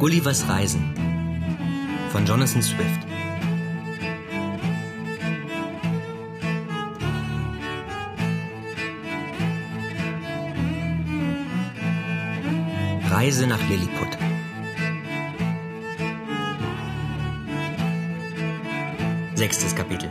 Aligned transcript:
Gullivers 0.00 0.48
Reisen 0.48 0.94
von 2.10 2.24
Jonathan 2.24 2.62
Swift. 2.62 3.06
Reise 13.10 13.46
nach 13.46 13.60
Lilliput. 13.68 14.16
Sechstes 19.34 19.76
Kapitel. 19.76 20.10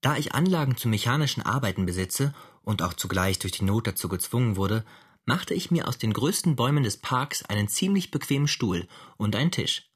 Da 0.00 0.16
ich 0.16 0.34
Anlagen 0.34 0.76
zu 0.76 0.88
mechanischen 0.88 1.42
Arbeiten 1.42 1.86
besitze 1.86 2.34
und 2.64 2.82
auch 2.82 2.94
zugleich 2.94 3.38
durch 3.38 3.52
die 3.52 3.64
Not 3.64 3.86
dazu 3.86 4.08
gezwungen 4.08 4.56
wurde, 4.56 4.84
machte 5.26 5.54
ich 5.54 5.70
mir 5.70 5.88
aus 5.88 5.98
den 5.98 6.12
größten 6.12 6.56
Bäumen 6.56 6.84
des 6.84 6.98
Parks 6.98 7.42
einen 7.42 7.68
ziemlich 7.68 8.10
bequemen 8.10 8.48
Stuhl 8.48 8.86
und 9.16 9.36
einen 9.36 9.50
Tisch. 9.50 9.90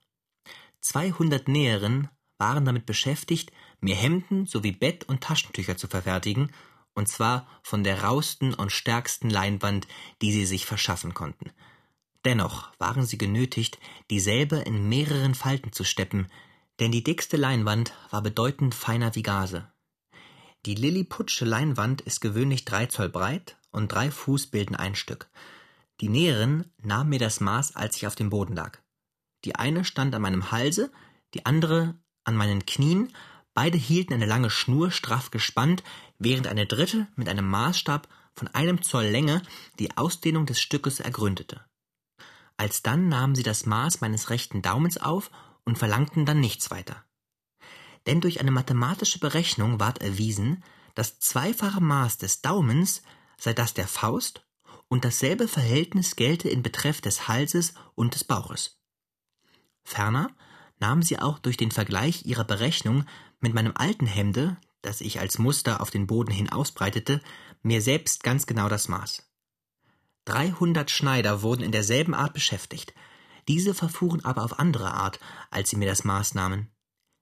Zweihundert 0.81 1.49
Näherinnen 1.49 2.09
waren 2.39 2.65
damit 2.65 2.87
beschäftigt, 2.87 3.53
mir 3.81 3.97
Hemden 3.97 4.47
sowie 4.47 4.73
Bett- 4.73 5.05
und 5.05 5.23
Taschentücher 5.23 5.77
zu 5.77 5.89
verfertigen, 5.89 6.53
und 6.95 7.09
zwar 7.09 7.47
von 7.63 7.85
der 7.85 8.03
rausten 8.03 8.55
und 8.55 8.73
stärksten 8.73 9.31
Leinwand, 9.31 9.87
die 10.23 10.33
sie 10.33 10.47
sich 10.47 10.67
verschaffen 10.67 11.15
konnten. 11.15 11.53
Dennoch 12.25 12.71
waren 12.79 13.05
sie 13.05 13.19
genötigt, 13.19 13.79
dieselbe 14.11 14.57
in 14.57 14.89
mehreren 14.89 15.35
Falten 15.35 15.73
zu 15.73 15.85
steppen, 15.85 16.29
denn 16.81 16.91
die 16.91 17.05
dickste 17.05 17.37
Leinwand 17.37 17.93
war 18.11 18.23
bedeutend 18.23 18.75
feiner 18.75 19.15
wie 19.15 19.23
Gase. 19.23 19.71
Die 20.67 20.75
Lilliputsche 20.75 21.45
Leinwand 21.45 22.01
ist 22.01 22.21
gewöhnlich 22.21 22.65
drei 22.65 22.87
Zoll 22.87 23.09
breit 23.09 23.58
und 23.71 23.93
drei 23.93 24.11
Fuß 24.11 24.49
bilden 24.49 24.77
ein 24.77 24.95
Stück. 24.95 25.31
Die 26.01 26.09
Näherin 26.09 26.71
nahm 26.83 27.09
mir 27.09 27.19
das 27.19 27.41
Maß, 27.41 27.75
als 27.77 27.97
ich 27.97 28.07
auf 28.07 28.15
dem 28.15 28.31
Boden 28.31 28.55
lag. 28.55 28.79
Die 29.45 29.57
eine 29.57 29.85
stand 29.85 30.15
an 30.15 30.23
meinem 30.23 30.51
Halse, 30.51 30.93
die 31.35 31.47
andere 31.47 31.95
an 32.25 32.37
meinen 32.37 32.67
Knien, 32.67 33.13
beide 33.55 33.79
hielten 33.79 34.15
eine 34.15 34.27
lange 34.27 34.51
Schnur 34.51 34.91
straff 34.91 35.31
gespannt, 35.31 35.83
während 36.19 36.47
eine 36.47 36.67
dritte 36.67 37.09
mit 37.17 37.29
einem 37.29 37.49
Maßstab 37.49 38.09
von 38.35 38.49
einem 38.49 38.83
Zoll 38.83 39.07
Länge 39.07 39.43
die 39.79 39.97
Ausdehnung 39.97 40.47
des 40.47 40.61
Stückes 40.61 41.01
ergründete. 41.01 41.65
Alsdann 42.57 43.09
nahmen 43.09 43.35
sie 43.35 43.43
das 43.43 43.67
Maß 43.67 44.01
meines 44.01 44.31
rechten 44.31 44.63
Daumens 44.63 44.99
auf 44.99 45.31
und 45.65 45.79
verlangten 45.79 46.27
dann 46.27 46.41
nichts 46.41 46.71
weiter. 46.71 47.05
Denn 48.07 48.21
durch 48.21 48.41
eine 48.41 48.51
mathematische 48.51 49.19
Berechnung 49.19 49.81
ward 49.81 50.01
erwiesen, 50.01 50.65
das 50.95 51.19
zweifache 51.19 51.81
Maß 51.81 52.19
des 52.19 52.41
Daumens 52.41 53.03
sei 53.39 53.55
das 53.55 53.75
der 53.75 53.89
Faust 53.89 54.45
und 54.89 55.05
dasselbe 55.05 55.49
Verhältnis 55.49 56.17
gelte 56.17 56.49
in 56.49 56.63
Betreff 56.63 57.01
des 57.01 57.29
Halses 57.29 57.75
und 57.95 58.15
des 58.15 58.25
Bauches. 58.25 58.81
Ferner 59.85 60.31
nahm 60.81 61.03
sie 61.03 61.19
auch 61.19 61.39
durch 61.39 61.57
den 61.57 61.71
Vergleich 61.71 62.27
ihrer 62.27 62.45
Berechnung 62.45 63.05
mit 63.41 63.55
meinem 63.55 63.73
alten 63.75 64.07
Hemde, 64.07 64.57
das 64.83 65.01
ich 65.01 65.21
als 65.21 65.39
Muster 65.39 65.81
auf 65.81 65.91
den 65.91 66.07
Boden 66.07 66.33
hin 66.33 66.51
ausbreitete, 66.51 67.21
mir 67.63 67.83
selbst 67.83 68.23
ganz 68.23 68.47
genau 68.47 68.69
das 68.69 68.89
Maß. 68.89 69.29
Dreihundert 70.25 70.91
Schneider 70.91 71.43
wurden 71.43 71.63
in 71.63 71.73
derselben 71.73 72.15
Art 72.15 72.35
beschäftigt. 72.35 72.95
Diese 73.49 73.73
verfuhren 73.73 74.25
aber 74.25 74.45
auf 74.45 74.59
andere 74.59 74.93
Art, 74.93 75.21
als 75.51 75.71
sie 75.71 75.77
mir 75.77 75.89
das 75.89 76.05
Maß 76.05 76.35
nahmen. 76.35 76.71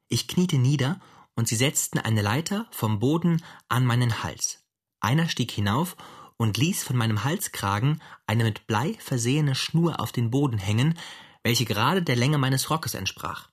Ich 0.09 0.27
kniete 0.27 0.59
nieder, 0.59 1.01
und 1.35 1.47
sie 1.47 1.57
setzten 1.57 1.99
eine 1.99 2.23
Leiter 2.23 2.67
vom 2.71 2.99
Boden 2.99 3.43
an 3.69 3.85
meinen 3.85 4.23
Hals. 4.23 4.66
Einer 5.01 5.29
stieg 5.29 5.51
hinauf 5.51 5.97
und 6.37 6.57
ließ 6.57 6.85
von 6.85 6.97
meinem 6.97 7.25
Halskragen 7.25 8.03
eine 8.27 8.45
mit 8.45 8.67
Blei 8.67 8.97
versehene 8.99 9.55
Schnur 9.55 10.01
auf 10.01 10.13
den 10.13 10.31
Boden 10.31 10.59
hängen, 10.59 10.99
welche 11.43 11.65
gerade 11.65 12.03
der 12.03 12.17
Länge 12.17 12.39
meines 12.39 12.71
Rockes 12.71 12.95
entsprach. 12.95 13.51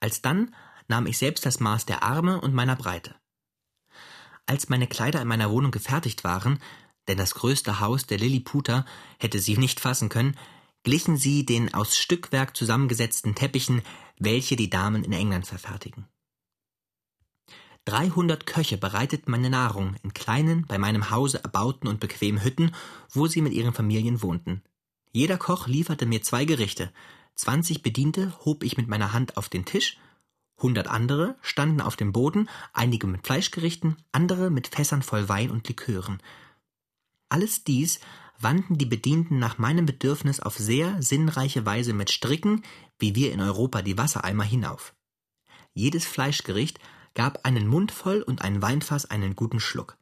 Alsdann 0.00 0.54
nahm 0.88 1.06
ich 1.06 1.18
selbst 1.18 1.46
das 1.46 1.60
Maß 1.60 1.86
der 1.86 2.02
Arme 2.02 2.40
und 2.40 2.54
meiner 2.54 2.76
Breite. 2.76 3.14
Als 4.46 4.68
meine 4.68 4.86
Kleider 4.86 5.20
in 5.20 5.28
meiner 5.28 5.50
Wohnung 5.50 5.70
gefertigt 5.70 6.24
waren, 6.24 6.58
denn 7.06 7.18
das 7.18 7.34
größte 7.34 7.80
Haus 7.80 8.06
der 8.06 8.18
Lilliputer 8.18 8.84
hätte 9.18 9.38
sie 9.38 9.56
nicht 9.58 9.80
fassen 9.80 10.08
können, 10.08 10.36
glichen 10.82 11.16
sie 11.16 11.44
den 11.44 11.74
aus 11.74 11.96
Stückwerk 11.96 12.56
zusammengesetzten 12.56 13.34
Teppichen, 13.34 13.82
welche 14.18 14.56
die 14.56 14.70
Damen 14.70 15.04
in 15.04 15.12
England 15.12 15.46
verfertigen. 15.46 16.06
Dreihundert 17.88 18.44
Köche 18.44 18.76
bereiteten 18.76 19.30
meine 19.30 19.48
Nahrung 19.48 19.96
in 20.02 20.12
kleinen, 20.12 20.66
bei 20.66 20.76
meinem 20.76 21.08
Hause 21.08 21.42
erbauten 21.42 21.88
und 21.88 22.00
bequemen 22.00 22.44
Hütten, 22.44 22.72
wo 23.08 23.28
sie 23.28 23.40
mit 23.40 23.54
ihren 23.54 23.72
Familien 23.72 24.20
wohnten. 24.20 24.62
Jeder 25.10 25.38
Koch 25.38 25.66
lieferte 25.66 26.04
mir 26.04 26.22
zwei 26.22 26.44
Gerichte, 26.44 26.92
zwanzig 27.34 27.82
Bediente 27.82 28.34
hob 28.44 28.62
ich 28.62 28.76
mit 28.76 28.88
meiner 28.88 29.14
Hand 29.14 29.38
auf 29.38 29.48
den 29.48 29.64
Tisch, 29.64 29.96
hundert 30.60 30.86
andere 30.86 31.36
standen 31.40 31.80
auf 31.80 31.96
dem 31.96 32.12
Boden, 32.12 32.50
einige 32.74 33.06
mit 33.06 33.26
Fleischgerichten, 33.26 33.96
andere 34.12 34.50
mit 34.50 34.68
Fässern 34.68 35.02
voll 35.02 35.30
Wein 35.30 35.50
und 35.50 35.66
Likören. 35.66 36.18
Alles 37.30 37.64
dies 37.64 38.00
wandten 38.38 38.76
die 38.76 38.84
Bedienten 38.84 39.38
nach 39.38 39.56
meinem 39.56 39.86
Bedürfnis 39.86 40.40
auf 40.40 40.58
sehr 40.58 41.02
sinnreiche 41.02 41.64
Weise 41.64 41.94
mit 41.94 42.10
Stricken, 42.10 42.64
wie 42.98 43.14
wir 43.14 43.32
in 43.32 43.40
Europa 43.40 43.80
die 43.80 43.96
Wassereimer, 43.96 44.44
hinauf. 44.44 44.94
Jedes 45.72 46.04
Fleischgericht 46.04 46.78
gab 47.18 47.44
einen 47.44 47.66
Mund 47.66 47.90
voll 47.90 48.22
und 48.22 48.42
ein 48.42 48.62
Weinfass 48.62 49.04
einen 49.04 49.34
guten 49.34 49.58
Schluck. 49.58 49.98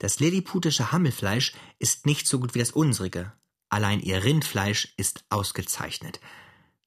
Das 0.00 0.18
lilliputische 0.18 0.90
Hammelfleisch 0.90 1.54
ist 1.78 2.04
nicht 2.04 2.26
so 2.26 2.40
gut 2.40 2.56
wie 2.56 2.58
das 2.58 2.72
unsrige, 2.72 3.32
allein 3.68 4.00
ihr 4.00 4.24
Rindfleisch 4.24 4.92
ist 4.96 5.24
ausgezeichnet. 5.28 6.18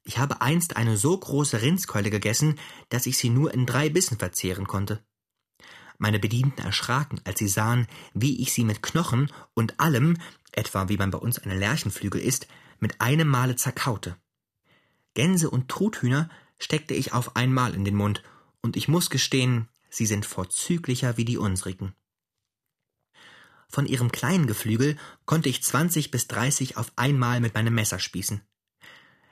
Ich 0.03 0.17
habe 0.17 0.41
einst 0.41 0.75
eine 0.75 0.97
so 0.97 1.17
große 1.17 1.61
Rindskeule 1.61 2.09
gegessen, 2.09 2.59
dass 2.89 3.05
ich 3.05 3.17
sie 3.17 3.29
nur 3.29 3.53
in 3.53 3.65
drei 3.65 3.87
Bissen 3.87 4.17
verzehren 4.17 4.67
konnte. 4.67 5.05
Meine 5.97 6.19
Bedienten 6.19 6.61
erschraken, 6.61 7.21
als 7.23 7.39
sie 7.39 7.47
sahen, 7.47 7.87
wie 8.13 8.41
ich 8.41 8.51
sie 8.51 8.65
mit 8.65 8.83
Knochen 8.83 9.31
und 9.53 9.79
allem, 9.79 10.17
etwa 10.51 10.89
wie 10.89 10.97
man 10.97 11.11
bei 11.11 11.17
uns 11.17 11.39
eine 11.39 11.57
Lerchenflügel 11.57 12.19
isst, 12.19 12.47
mit 12.79 12.99
einem 12.99 13.29
Male 13.29 13.55
zerkaute. 13.55 14.17
Gänse 15.13 15.49
und 15.49 15.69
Truthühner 15.69 16.29
steckte 16.57 16.93
ich 16.93 17.13
auf 17.13 17.37
einmal 17.37 17.73
in 17.73 17.85
den 17.85 17.95
Mund, 17.95 18.21
und 18.61 18.75
ich 18.77 18.87
muss 18.87 19.09
gestehen, 19.09 19.67
sie 19.89 20.05
sind 20.05 20.25
vorzüglicher 20.25 21.17
wie 21.17 21.25
die 21.25 21.37
unsrigen. 21.37 21.93
Von 23.67 23.85
ihrem 23.85 24.11
kleinen 24.11 24.47
Geflügel 24.47 24.97
konnte 25.25 25.49
ich 25.49 25.61
zwanzig 25.61 26.09
bis 26.09 26.27
dreißig 26.27 26.77
auf 26.77 26.91
einmal 26.95 27.39
mit 27.39 27.53
meinem 27.53 27.75
Messer 27.75 27.99
spießen. 27.99 28.41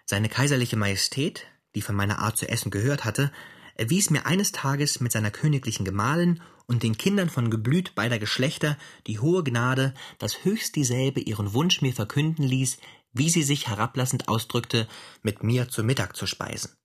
Seine 0.05 0.29
kaiserliche 0.29 0.77
Majestät, 0.77 1.47
die 1.75 1.81
von 1.81 1.95
meiner 1.95 2.19
Art 2.19 2.37
zu 2.37 2.47
essen 2.47 2.71
gehört 2.71 3.03
hatte, 3.03 3.31
erwies 3.75 4.09
mir 4.09 4.25
eines 4.25 4.51
Tages 4.51 4.99
mit 4.99 5.11
seiner 5.11 5.31
königlichen 5.31 5.85
Gemahlin 5.85 6.41
und 6.65 6.83
den 6.83 6.97
Kindern 6.97 7.29
von 7.29 7.49
Geblüt 7.49 7.95
beider 7.95 8.19
Geschlechter 8.19 8.77
die 9.07 9.19
hohe 9.19 9.43
Gnade, 9.43 9.93
dass 10.19 10.43
höchst 10.43 10.75
dieselbe 10.75 11.19
ihren 11.19 11.53
Wunsch 11.53 11.81
mir 11.81 11.93
verkünden 11.93 12.43
ließ, 12.43 12.77
wie 13.13 13.29
sie 13.29 13.43
sich 13.43 13.67
herablassend 13.67 14.27
ausdrückte, 14.27 14.87
mit 15.23 15.43
mir 15.43 15.69
zu 15.69 15.83
Mittag 15.83 16.15
zu 16.15 16.27
speisen. 16.27 16.76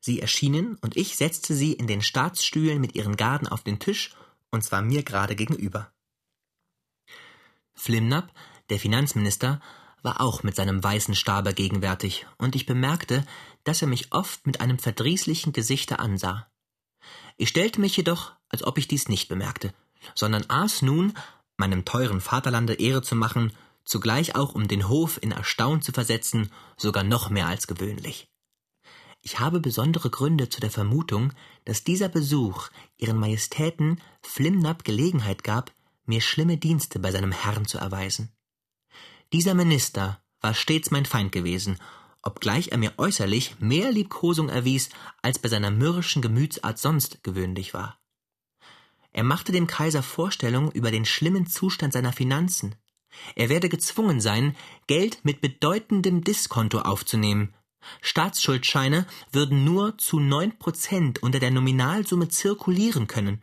Sie 0.00 0.20
erschienen, 0.20 0.76
und 0.80 0.96
ich 0.96 1.16
setzte 1.16 1.54
sie 1.54 1.72
in 1.74 1.86
den 1.86 2.02
Staatsstühlen 2.02 2.80
mit 2.80 2.94
ihren 2.94 3.16
Garden 3.16 3.46
auf 3.46 3.62
den 3.62 3.78
Tisch, 3.78 4.14
und 4.50 4.64
zwar 4.64 4.82
mir 4.82 5.02
gerade 5.02 5.36
gegenüber. 5.36 5.92
Flimnap, 7.74 8.32
der 8.70 8.78
Finanzminister, 8.78 9.60
war 10.02 10.20
auch 10.20 10.42
mit 10.42 10.56
seinem 10.56 10.82
weißen 10.82 11.14
Stabe 11.14 11.52
gegenwärtig, 11.52 12.26
und 12.38 12.56
ich 12.56 12.66
bemerkte, 12.66 13.26
dass 13.64 13.82
er 13.82 13.88
mich 13.88 14.12
oft 14.12 14.46
mit 14.46 14.60
einem 14.60 14.78
verdrießlichen 14.78 15.52
Gesichte 15.52 15.98
ansah. 15.98 16.50
Ich 17.36 17.50
stellte 17.50 17.80
mich 17.80 17.96
jedoch, 17.96 18.32
als 18.48 18.64
ob 18.64 18.78
ich 18.78 18.88
dies 18.88 19.08
nicht 19.08 19.28
bemerkte, 19.28 19.74
sondern 20.14 20.44
aß 20.48 20.82
nun, 20.82 21.14
meinem 21.56 21.84
teuren 21.84 22.20
Vaterlande 22.20 22.74
Ehre 22.74 23.02
zu 23.02 23.14
machen, 23.14 23.52
zugleich 23.84 24.34
auch 24.34 24.54
um 24.54 24.68
den 24.68 24.88
Hof 24.88 25.18
in 25.22 25.32
Erstaunen 25.32 25.82
zu 25.82 25.92
versetzen, 25.92 26.50
sogar 26.76 27.04
noch 27.04 27.28
mehr 27.28 27.46
als 27.46 27.66
gewöhnlich. 27.66 28.28
Ich 29.22 29.38
habe 29.38 29.60
besondere 29.60 30.10
Gründe 30.10 30.48
zu 30.48 30.60
der 30.60 30.70
Vermutung, 30.70 31.32
dass 31.64 31.84
dieser 31.84 32.08
Besuch 32.08 32.68
ihren 32.96 33.18
Majestäten 33.18 34.00
Flimnap 34.22 34.84
Gelegenheit 34.84 35.44
gab, 35.44 35.72
mir 36.06 36.20
schlimme 36.20 36.56
Dienste 36.56 36.98
bei 36.98 37.12
seinem 37.12 37.32
Herrn 37.32 37.66
zu 37.66 37.78
erweisen. 37.78 38.32
Dieser 39.32 39.54
Minister 39.54 40.22
war 40.40 40.54
stets 40.54 40.90
mein 40.90 41.04
Feind 41.04 41.32
gewesen, 41.32 41.78
obgleich 42.22 42.68
er 42.68 42.78
mir 42.78 42.94
äußerlich 42.96 43.60
mehr 43.60 43.92
Liebkosung 43.92 44.48
erwies, 44.48 44.88
als 45.22 45.38
bei 45.38 45.48
seiner 45.48 45.70
mürrischen 45.70 46.22
Gemütsart 46.22 46.78
sonst 46.78 47.22
gewöhnlich 47.22 47.74
war. 47.74 48.00
Er 49.12 49.24
machte 49.24 49.52
dem 49.52 49.66
Kaiser 49.66 50.02
Vorstellung 50.02 50.70
über 50.72 50.90
den 50.90 51.04
schlimmen 51.04 51.46
Zustand 51.46 51.92
seiner 51.92 52.12
Finanzen. 52.12 52.76
Er 53.34 53.48
werde 53.48 53.68
gezwungen 53.68 54.20
sein, 54.20 54.56
Geld 54.86 55.24
mit 55.24 55.40
bedeutendem 55.40 56.22
Diskonto 56.22 56.80
aufzunehmen. 56.80 57.54
Staatsschuldscheine 58.00 59.06
würden 59.32 59.64
nur 59.64 59.98
zu 59.98 60.20
neun 60.20 60.58
Prozent 60.58 61.22
unter 61.22 61.38
der 61.38 61.50
Nominalsumme 61.50 62.28
zirkulieren 62.28 63.06
können. 63.06 63.42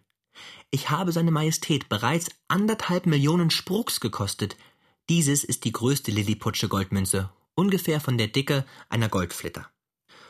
Ich 0.71 0.89
habe 0.89 1.11
seine 1.11 1.31
Majestät 1.31 1.89
bereits 1.89 2.29
anderthalb 2.47 3.05
Millionen 3.05 3.49
Sprucks 3.49 3.99
gekostet, 3.99 4.57
Dieses 5.09 5.45
ist 5.45 5.63
die 5.63 5.71
größte 5.71 6.11
Lilliputsche 6.11 6.67
Goldmünze, 6.67 7.29
ungefähr 7.55 8.01
von 8.01 8.17
der 8.17 8.27
Dicke 8.27 8.65
einer 8.89 9.07
Goldflitter. 9.07 9.71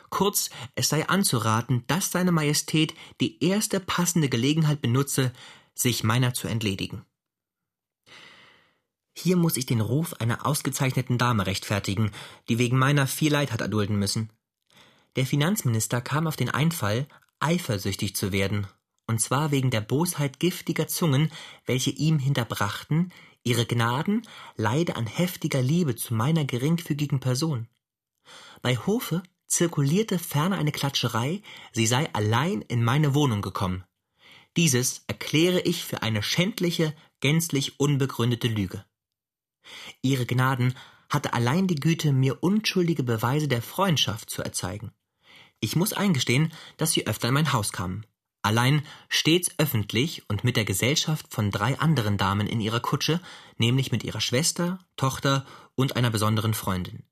Kurz, 0.08 0.50
es 0.76 0.88
sei 0.88 1.08
anzuraten, 1.08 1.82
dass 1.88 2.12
seine 2.12 2.30
Majestät 2.30 2.94
die 3.20 3.42
erste 3.44 3.80
passende 3.80 4.28
Gelegenheit 4.28 4.80
benutze, 4.80 5.32
sich 5.74 6.04
meiner 6.04 6.32
zu 6.32 6.46
entledigen. 6.46 7.04
Hier 9.20 9.36
muss 9.36 9.56
ich 9.56 9.66
den 9.66 9.80
Ruf 9.80 10.14
einer 10.20 10.46
ausgezeichneten 10.46 11.18
Dame 11.18 11.44
rechtfertigen, 11.44 12.12
die 12.48 12.58
wegen 12.58 12.78
meiner 12.78 13.08
viel 13.08 13.32
Leid 13.32 13.50
hat 13.50 13.60
erdulden 13.60 13.98
müssen. 13.98 14.30
Der 15.16 15.26
Finanzminister 15.26 16.00
kam 16.00 16.28
auf 16.28 16.36
den 16.36 16.50
Einfall, 16.50 17.08
eifersüchtig 17.40 18.14
zu 18.14 18.30
werden, 18.30 18.68
und 19.08 19.20
zwar 19.20 19.50
wegen 19.50 19.72
der 19.72 19.80
Bosheit 19.80 20.38
giftiger 20.38 20.86
Zungen, 20.86 21.32
welche 21.66 21.90
ihm 21.90 22.20
hinterbrachten, 22.20 23.12
ihre 23.42 23.66
Gnaden 23.66 24.22
leide 24.54 24.94
an 24.94 25.08
heftiger 25.08 25.62
Liebe 25.62 25.96
zu 25.96 26.14
meiner 26.14 26.44
geringfügigen 26.44 27.18
Person. 27.18 27.66
Bei 28.62 28.76
Hofe 28.76 29.24
zirkulierte 29.48 30.20
ferner 30.20 30.58
eine 30.58 30.70
Klatscherei, 30.70 31.42
sie 31.72 31.88
sei 31.88 32.08
allein 32.12 32.62
in 32.62 32.84
meine 32.84 33.14
Wohnung 33.14 33.42
gekommen. 33.42 33.82
Dieses 34.56 35.02
erkläre 35.08 35.60
ich 35.62 35.84
für 35.84 36.02
eine 36.02 36.22
schändliche, 36.22 36.94
gänzlich 37.18 37.80
unbegründete 37.80 38.46
Lüge. 38.46 38.84
Ihre 40.02 40.26
Gnaden 40.26 40.74
hatte 41.08 41.32
allein 41.32 41.66
die 41.66 41.76
Güte, 41.76 42.12
mir 42.12 42.42
unschuldige 42.42 43.02
Beweise 43.02 43.48
der 43.48 43.62
Freundschaft 43.62 44.30
zu 44.30 44.42
erzeigen. 44.42 44.92
Ich 45.60 45.74
muss 45.74 45.92
eingestehen, 45.92 46.52
dass 46.76 46.92
sie 46.92 47.06
öfter 47.06 47.28
in 47.28 47.34
mein 47.34 47.52
Haus 47.52 47.72
kamen. 47.72 48.06
Allein 48.42 48.82
stets 49.08 49.50
öffentlich 49.58 50.28
und 50.28 50.44
mit 50.44 50.56
der 50.56 50.64
Gesellschaft 50.64 51.26
von 51.32 51.50
drei 51.50 51.78
anderen 51.78 52.16
Damen 52.16 52.46
in 52.46 52.60
ihrer 52.60 52.80
Kutsche, 52.80 53.20
nämlich 53.56 53.90
mit 53.90 54.04
ihrer 54.04 54.20
Schwester, 54.20 54.86
Tochter 54.96 55.44
und 55.74 55.96
einer 55.96 56.10
besonderen 56.10 56.54
Freundin. 56.54 57.02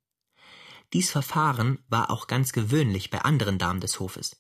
Dies 0.93 1.11
Verfahren 1.11 1.81
war 1.89 2.11
auch 2.11 2.29
ganz 2.29 2.53
gewöhnlich 2.53 3.11
bei 3.11 3.23
anderen 3.23 3.59
Damen 3.59 3.81
des 3.81 3.99
Hofes. 3.99 4.37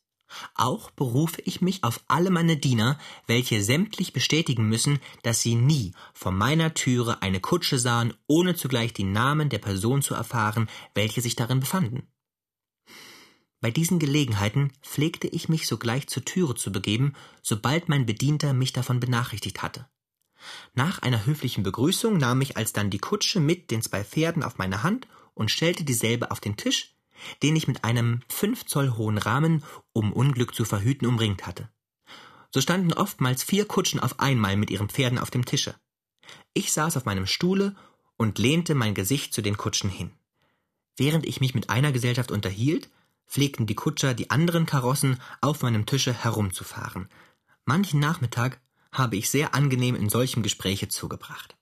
Auch 0.55 0.91
berufe 0.91 1.41
ich 1.43 1.61
mich 1.61 1.85
auf 1.85 2.01
alle 2.09 2.31
meine 2.31 2.57
Diener, 2.57 2.99
welche 3.27 3.63
sämtlich 3.63 4.13
bestätigen 4.13 4.69
müssen, 4.69 4.99
dass 5.23 5.41
sie 5.41 5.55
nie 5.55 5.93
vor 6.15 6.33
meiner 6.33 6.75
Türe 6.75 7.23
eine 7.23 7.41
Kutsche 7.41 7.79
sahen, 7.79 8.15
ohne 8.27 8.55
zugleich 8.55 8.93
die 8.93 9.05
Namen 9.05 9.49
der 9.49 9.59
Person 9.59 10.03
zu 10.03 10.15
erfahren, 10.15 10.69
welche 10.95 11.21
sich 11.21 11.37
darin 11.37 11.61
befanden. 11.61 12.09
Bei 13.61 13.71
diesen 13.71 13.99
Gelegenheiten 13.99 14.73
pflegte 14.83 15.29
ich 15.29 15.49
mich 15.49 15.67
sogleich 15.67 16.09
zur 16.09 16.25
Türe 16.25 16.55
zu 16.55 16.71
begeben, 16.71 17.15
sobald 17.43 17.89
mein 17.89 18.07
Bedienter 18.07 18.53
mich 18.53 18.73
davon 18.73 19.01
benachrichtigt 19.01 19.63
hatte. 19.63 19.89
Nach 20.75 21.01
einer 21.01 21.25
höflichen 21.25 21.63
Begrüßung 21.63 22.19
nahm 22.19 22.41
ich 22.43 22.57
alsdann 22.57 22.91
die 22.91 22.99
Kutsche 22.99 23.41
mit 23.41 23.71
den 23.71 23.83
zwei 23.83 24.05
Pferden 24.05 24.43
auf 24.43 24.59
meine 24.59 24.83
Hand 24.83 25.09
und 25.35 25.51
stellte 25.51 25.85
dieselbe 25.85 26.31
auf 26.31 26.41
den 26.41 26.57
Tisch, 26.57 26.96
den 27.43 27.57
ich 27.57 27.69
mit 27.69 27.85
einem 27.85 28.21
fünf 28.29 28.67
Zoll 28.67 28.93
hohen 28.97 29.19
Rahmen, 29.19 29.65
um 29.93 30.13
Unglück 30.13 30.55
zu 30.55 30.65
verhüten, 30.65 31.07
umringt 31.07 31.47
hatte. 31.47 31.69
So 32.51 32.61
standen 32.61 32.93
oftmals 32.93 33.43
vier 33.43 33.67
Kutschen 33.67 34.01
auf 34.01 34.21
einmal 34.21 34.57
mit 34.57 34.71
ihren 34.71 34.89
Pferden 34.89 35.19
auf 35.19 35.31
dem 35.31 35.45
Tische. 35.45 35.75
Ich 36.55 36.73
saß 36.73 36.97
auf 36.97 37.05
meinem 37.05 37.27
Stuhle 37.27 37.77
und 38.17 38.39
lehnte 38.39 38.75
mein 38.75 38.95
Gesicht 38.95 39.35
zu 39.35 39.43
den 39.43 39.57
Kutschen 39.57 39.91
hin. 39.91 40.11
Während 40.97 41.27
ich 41.27 41.41
mich 41.41 41.55
mit 41.55 41.69
einer 41.69 41.93
Gesellschaft 41.93 42.31
unterhielt, 42.31 42.89
pflegten 43.27 43.67
die 43.67 43.75
Kutscher 43.75 44.15
die 44.15 44.31
anderen 44.31 44.67
Karossen 44.67 45.21
auf 45.41 45.63
meinem 45.63 45.85
Tische 45.85 46.13
herumzufahren. 46.13 47.09
Manchen 47.65 48.01
Nachmittag 48.01 48.61
habe 48.93 49.17
ich 49.17 49.29
sehr 49.29 49.55
angenehm 49.55 49.95
in 49.95 50.09
solchem 50.09 50.43
Gespräche 50.43 50.89
zugebracht. 50.89 51.57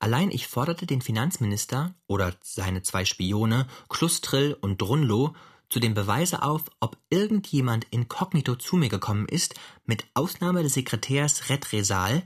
Allein 0.00 0.30
ich 0.30 0.46
forderte 0.48 0.86
den 0.86 1.02
Finanzminister 1.02 1.94
oder 2.06 2.34
seine 2.40 2.82
zwei 2.82 3.04
Spione, 3.04 3.68
Klustrill 3.90 4.56
und 4.60 4.80
Drunlo, 4.80 5.34
zu 5.68 5.78
dem 5.78 5.94
Beweise 5.94 6.42
auf, 6.42 6.64
ob 6.80 6.96
irgendjemand 7.10 7.86
inkognito 7.90 8.56
zu 8.56 8.76
mir 8.76 8.88
gekommen 8.88 9.28
ist, 9.28 9.54
mit 9.84 10.06
Ausnahme 10.14 10.62
des 10.62 10.74
Sekretärs 10.74 11.48
Retresal, 11.48 12.24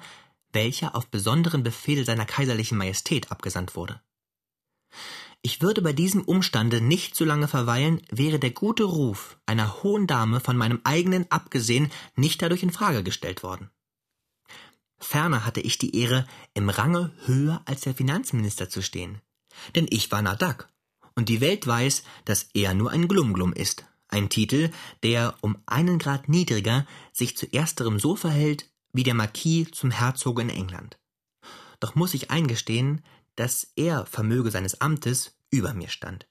welcher 0.53 0.95
auf 0.95 1.09
besonderen 1.09 1.63
Befehl 1.65 2.07
seiner 2.07 2.25
kaiserlichen 2.25 2.79
Majestät 2.79 3.31
abgesandt 3.33 3.77
wurde. 3.77 4.01
Ich 5.43 5.61
würde 5.61 5.83
bei 5.83 5.93
diesem 5.93 6.23
Umstande 6.23 6.81
nicht 6.81 7.17
so 7.17 7.25
lange 7.25 7.49
verweilen, 7.49 8.01
wäre 8.09 8.39
der 8.39 8.53
gute 8.53 8.85
Ruf 8.85 9.37
einer 9.47 9.83
hohen 9.83 10.07
Dame 10.07 10.41
von 10.41 10.57
meinem 10.57 10.81
eigenen 10.85 11.31
abgesehen 11.31 11.91
nicht 12.17 12.41
dadurch 12.41 12.63
in 12.63 12.71
Frage 12.71 13.03
gestellt 13.03 13.43
worden. 13.43 13.69
Ferner 15.05 15.45
hatte 15.45 15.61
ich 15.61 15.79
die 15.79 15.97
Ehre, 15.97 16.27
im 16.55 16.69
Range 16.69 17.13
höher 17.27 17.63
als 17.67 17.83
der 17.83 17.95
Finanzminister 17.95 18.69
zu 18.69 18.83
stehen. 18.83 19.21
Denn 19.75 19.87
ich 19.91 20.11
war 20.11 20.23
Nadak. 20.23 20.69
Und 21.15 21.29
die 21.29 21.41
Welt 21.41 21.67
weiß, 21.67 22.03
dass 22.25 22.49
er 22.55 22.75
nur 22.75 22.91
ein 22.91 23.07
Glumglum 23.07 23.53
ist. 23.53 23.85
Ein 24.09 24.29
Titel, 24.29 24.71
der 25.03 25.37
um 25.41 25.59
einen 25.67 25.99
Grad 25.99 26.29
niedriger 26.29 26.87
sich 27.13 27.37
zu 27.37 27.47
ersterem 27.53 28.01
so 28.01 28.17
verhält, 28.17 28.71
wie 28.93 29.03
der 29.03 29.15
Marquis 29.15 29.71
zum 29.73 29.91
Herzog 29.91 30.41
in 30.41 30.51
England. 30.51 30.99
Doch 31.81 31.95
muss 31.95 32.15
ich 32.15 32.31
eingestehen, 32.31 33.05
dass 33.37 33.73
er 33.77 34.07
vermöge 34.07 34.51
seines 34.51 34.81
Amtes 34.81 35.37
über 35.51 35.75
mir 35.75 35.89
stand. 35.89 36.27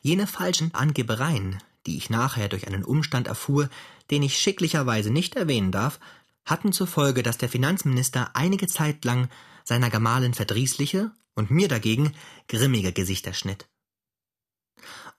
Jene 0.00 0.26
falschen 0.26 0.74
Angebereien, 0.74 1.62
die 1.86 1.96
ich 1.96 2.10
nachher 2.10 2.48
durch 2.48 2.66
einen 2.66 2.84
Umstand 2.84 3.26
erfuhr, 3.26 3.68
den 4.10 4.22
ich 4.22 4.38
schicklicherweise 4.38 5.10
nicht 5.10 5.36
erwähnen 5.36 5.72
darf, 5.72 6.00
hatten 6.46 6.72
zur 6.72 6.86
Folge, 6.86 7.22
dass 7.22 7.36
der 7.36 7.48
Finanzminister 7.48 8.30
einige 8.34 8.68
Zeit 8.68 9.04
lang 9.04 9.28
seiner 9.64 9.90
Gemahlin 9.90 10.32
verdrießliche 10.32 11.10
und 11.34 11.50
mir 11.50 11.68
dagegen 11.68 12.14
grimmige 12.48 12.92
Gesichter 12.92 13.34
schnitt. 13.34 13.68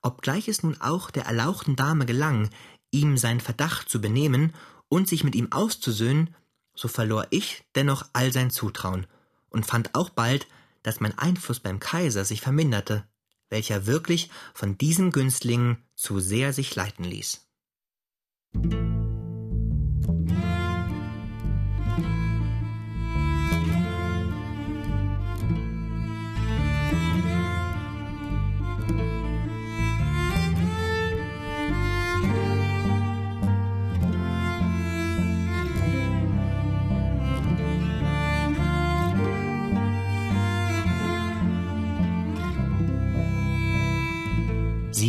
Obgleich 0.01 0.47
es 0.47 0.63
nun 0.63 0.79
auch 0.79 1.11
der 1.11 1.25
erlauchten 1.25 1.75
Dame 1.75 2.05
gelang, 2.05 2.49
ihm 2.91 3.17
sein 3.17 3.41
Verdacht 3.41 3.89
zu 3.89 3.99
benehmen 3.99 4.53
und 4.87 5.07
sich 5.07 5.23
mit 5.23 5.35
ihm 5.35 5.51
auszusöhnen, 5.51 6.33
so 6.73 6.87
verlor 6.87 7.27
ich 7.31 7.65
dennoch 7.75 8.05
all 8.13 8.31
sein 8.31 8.49
Zutrauen 8.49 9.05
und 9.49 9.65
fand 9.65 9.95
auch 9.95 10.09
bald, 10.09 10.47
dass 10.83 11.01
mein 11.01 11.17
Einfluss 11.17 11.59
beim 11.59 11.79
Kaiser 11.79 12.23
sich 12.23 12.39
verminderte, 12.39 13.05
welcher 13.49 13.85
wirklich 13.85 14.29
von 14.53 14.77
diesem 14.77 15.11
Günstling 15.11 15.77
zu 15.95 16.19
sehr 16.19 16.53
sich 16.53 16.75
leiten 16.75 17.03
ließ. 17.03 17.45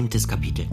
Siebtes 0.08 0.26
Kapitel. 0.26 0.66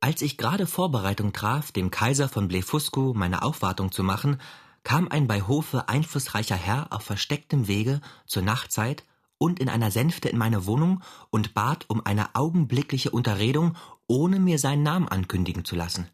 Als 0.00 0.20
ich 0.20 0.36
gerade 0.36 0.66
Vorbereitung 0.66 1.32
traf, 1.32 1.70
dem 1.70 1.92
Kaiser 1.92 2.28
von 2.28 2.48
Blefuscu 2.48 3.12
meine 3.14 3.42
Aufwartung 3.42 3.92
zu 3.92 4.02
machen, 4.02 4.40
kam 4.82 5.06
ein 5.06 5.28
bei 5.28 5.42
Hofe 5.42 5.88
einflussreicher 5.88 6.56
Herr 6.56 6.88
auf 6.90 7.02
verstecktem 7.04 7.68
Wege 7.68 8.00
zur 8.26 8.42
Nachtzeit 8.42 9.04
und 9.42 9.58
in 9.58 9.68
einer 9.68 9.90
Sänfte 9.90 10.28
in 10.28 10.38
meine 10.38 10.66
Wohnung 10.66 11.02
und 11.30 11.52
bat 11.52 11.86
um 11.88 12.06
eine 12.06 12.36
augenblickliche 12.36 13.10
Unterredung, 13.10 13.76
ohne 14.06 14.38
mir 14.38 14.56
seinen 14.56 14.84
Namen 14.84 15.08
ankündigen 15.08 15.64
zu 15.64 15.74
lassen. 15.74 16.08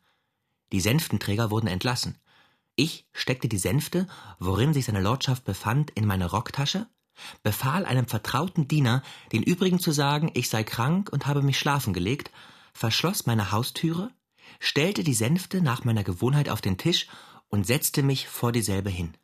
Die 0.72 0.80
Sänftenträger 0.80 1.50
wurden 1.50 1.66
entlassen. 1.66 2.16
Ich 2.74 3.06
steckte 3.12 3.46
die 3.46 3.58
Sänfte, 3.58 4.06
worin 4.38 4.72
sich 4.72 4.86
seine 4.86 5.02
Lordschaft 5.02 5.44
befand, 5.44 5.90
in 5.90 6.06
meine 6.06 6.30
Rocktasche, 6.30 6.86
befahl 7.42 7.84
einem 7.84 8.06
vertrauten 8.06 8.66
Diener, 8.66 9.02
den 9.30 9.42
übrigen 9.42 9.78
zu 9.78 9.92
sagen, 9.92 10.30
ich 10.32 10.48
sei 10.48 10.64
krank 10.64 11.10
und 11.12 11.26
habe 11.26 11.42
mich 11.42 11.58
schlafen 11.58 11.92
gelegt, 11.92 12.30
verschloss 12.72 13.26
meine 13.26 13.52
Haustüre, 13.52 14.10
stellte 14.58 15.04
die 15.04 15.12
Sänfte 15.12 15.60
nach 15.60 15.84
meiner 15.84 16.02
Gewohnheit 16.02 16.48
auf 16.48 16.62
den 16.62 16.78
Tisch 16.78 17.08
und 17.48 17.66
setzte 17.66 18.02
mich 18.02 18.26
vor 18.26 18.52
dieselbe 18.52 18.88
hin. 18.88 19.18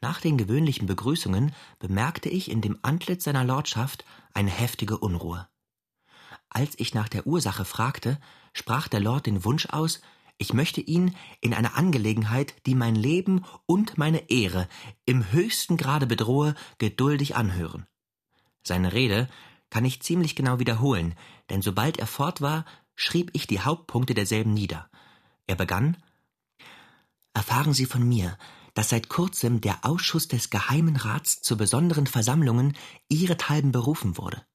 Nach 0.00 0.20
den 0.20 0.38
gewöhnlichen 0.38 0.86
Begrüßungen 0.86 1.52
bemerkte 1.78 2.28
ich 2.28 2.50
in 2.50 2.60
dem 2.60 2.78
Antlitz 2.82 3.24
seiner 3.24 3.44
Lordschaft 3.44 4.04
eine 4.32 4.50
heftige 4.50 4.98
Unruhe. 4.98 5.48
Als 6.48 6.74
ich 6.78 6.94
nach 6.94 7.08
der 7.08 7.26
Ursache 7.26 7.64
fragte, 7.64 8.18
sprach 8.52 8.88
der 8.88 9.00
Lord 9.00 9.26
den 9.26 9.44
Wunsch 9.44 9.66
aus, 9.66 10.00
ich 10.38 10.52
möchte 10.52 10.80
ihn 10.80 11.16
in 11.40 11.52
einer 11.52 11.76
Angelegenheit, 11.76 12.54
die 12.64 12.76
mein 12.76 12.94
Leben 12.94 13.44
und 13.66 13.98
meine 13.98 14.30
Ehre 14.30 14.68
im 15.04 15.32
höchsten 15.32 15.76
Grade 15.76 16.06
bedrohe, 16.06 16.54
geduldig 16.78 17.34
anhören. 17.34 17.86
Seine 18.62 18.92
Rede 18.92 19.28
kann 19.68 19.84
ich 19.84 20.00
ziemlich 20.00 20.36
genau 20.36 20.60
wiederholen, 20.60 21.14
denn 21.50 21.60
sobald 21.60 21.98
er 21.98 22.06
fort 22.06 22.40
war, 22.40 22.64
schrieb 22.94 23.30
ich 23.34 23.46
die 23.48 23.60
Hauptpunkte 23.60 24.14
derselben 24.14 24.54
nieder. 24.54 24.88
Er 25.46 25.56
begann 25.56 25.96
Erfahren 27.34 27.72
Sie 27.72 27.86
von 27.86 28.02
mir, 28.02 28.36
dass 28.78 28.90
seit 28.90 29.08
kurzem 29.08 29.60
der 29.60 29.84
Ausschuss 29.84 30.28
des 30.28 30.50
Geheimen 30.50 30.94
Rats 30.94 31.42
zu 31.42 31.56
besonderen 31.56 32.06
Versammlungen 32.06 32.76
ihrethalben 33.08 33.72
berufen 33.72 34.16
wurde. 34.16 34.46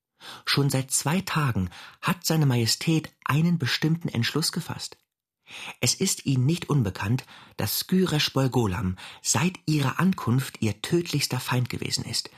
Schon 0.46 0.70
seit 0.70 0.92
zwei 0.92 1.20
Tagen 1.20 1.70
hat 2.02 2.26
seine 2.26 2.46
Majestät 2.46 3.12
einen 3.26 3.58
bestimmten 3.58 4.08
Entschluss 4.08 4.54
gefasst. 4.54 4.96
Es 5.82 5.94
ist 5.94 6.26
Ihnen 6.26 6.46
nicht 6.46 6.70
unbekannt, 6.70 7.26
dass 7.58 7.80
Skyresh 7.80 8.32
Bolgolam 8.32 8.96
seit 9.22 9.60
ihrer 9.66 10.00
Ankunft 10.00 10.62
ihr 10.62 10.82
tödlichster 10.82 11.42
Feind 11.42 11.70
gewesen 11.70 12.06
ist. 12.06 12.30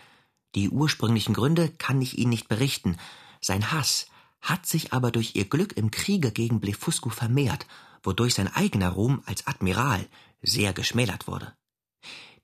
Die 0.55 0.71
ursprünglichen 0.71 1.35
Gründe 1.35 1.69
kann 1.69 2.01
ich 2.01 2.17
Ihnen 2.17 2.31
nicht 2.31 2.47
berichten. 2.47 2.97
Sein 3.41 3.71
Hass 3.71 4.07
hat 4.41 4.65
sich 4.65 4.91
aber 4.91 5.11
durch 5.11 5.35
ihr 5.35 5.45
Glück 5.45 5.77
im 5.77 5.91
Kriege 5.91 6.31
gegen 6.31 6.59
Blefuscu 6.59 7.11
vermehrt, 7.11 7.67
wodurch 8.01 8.33
sein 8.33 8.51
eigener 8.51 8.89
Ruhm 8.89 9.21
als 9.27 9.45
Admiral 9.45 10.07
sehr 10.41 10.73
geschmälert 10.73 11.27
wurde. 11.27 11.53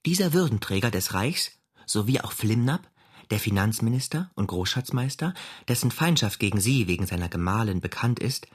Dieser 0.06 0.34
Würdenträger 0.34 0.91
des 0.91 1.13
Reichs 1.13 1.51
sowie 1.86 2.22
auch 2.22 2.32
Flimnap 2.32 2.89
der 3.32 3.39
Finanzminister 3.39 4.30
und 4.36 4.48
Großschatzmeister, 4.48 5.34
dessen 5.68 5.89
Feindschaft 5.89 6.39
gegen 6.39 6.60
sie 6.60 6.88
wegen 6.88 7.08
seiner 7.08 7.30
Gemahlin 7.30 7.82
bekannt 7.82 8.20
ist, 8.20 8.48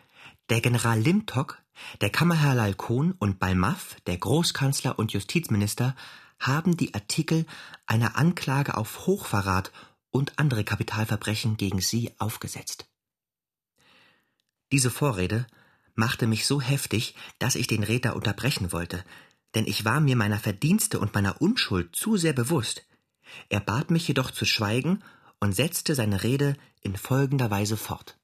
der 0.51 0.61
General 0.61 0.99
Limtok, 1.01 1.63
der 2.01 2.11
Kammerherr 2.11 2.55
Lalkon 2.55 3.13
und 3.13 3.39
Balmaff, 3.39 3.97
der 4.07 4.19
Großkanzler 4.19 4.99
und 4.99 5.13
Justizminister, 5.13 5.97
haben 6.39 6.77
die 6.77 6.95
Artikel 6.95 7.47
einer 7.87 8.17
Anklage 8.17 8.77
auf 8.77 9.07
Hochverrat 9.07 9.73
und 10.11 10.39
andere 10.39 10.65
Kapitalverbrechen 10.65 11.57
gegen 11.57 11.81
sie 11.81 12.13
aufgesetzt. 12.19 12.87
Diese 14.73 14.91
Vorrede 14.91 15.47
machte 15.95 16.27
mich 16.27 16.47
so 16.47 16.61
heftig, 16.61 17.15
dass 17.39 17.55
ich 17.55 17.67
den 17.67 17.83
Redner 17.83 18.15
unterbrechen 18.15 18.73
wollte, 18.73 19.05
denn 19.57 19.67
ich 19.67 19.87
war 19.87 20.01
mir 20.01 20.17
meiner 20.17 20.39
Verdienste 20.39 21.01
und 21.01 21.15
meiner 21.15 21.41
Unschuld 21.41 21.97
zu 21.97 22.19
sehr 22.19 22.35
bewusst. 22.35 22.85
Er 23.49 23.61
bat 23.61 23.91
mich 23.91 24.07
jedoch 24.07 24.31
zu 24.31 24.45
schweigen 24.45 25.03
und 25.41 25.57
setzte 25.57 25.95
seine 25.95 26.23
Rede 26.23 26.59
in 26.83 26.95
folgender 26.95 27.51
Weise 27.51 27.79
fort. 27.79 28.19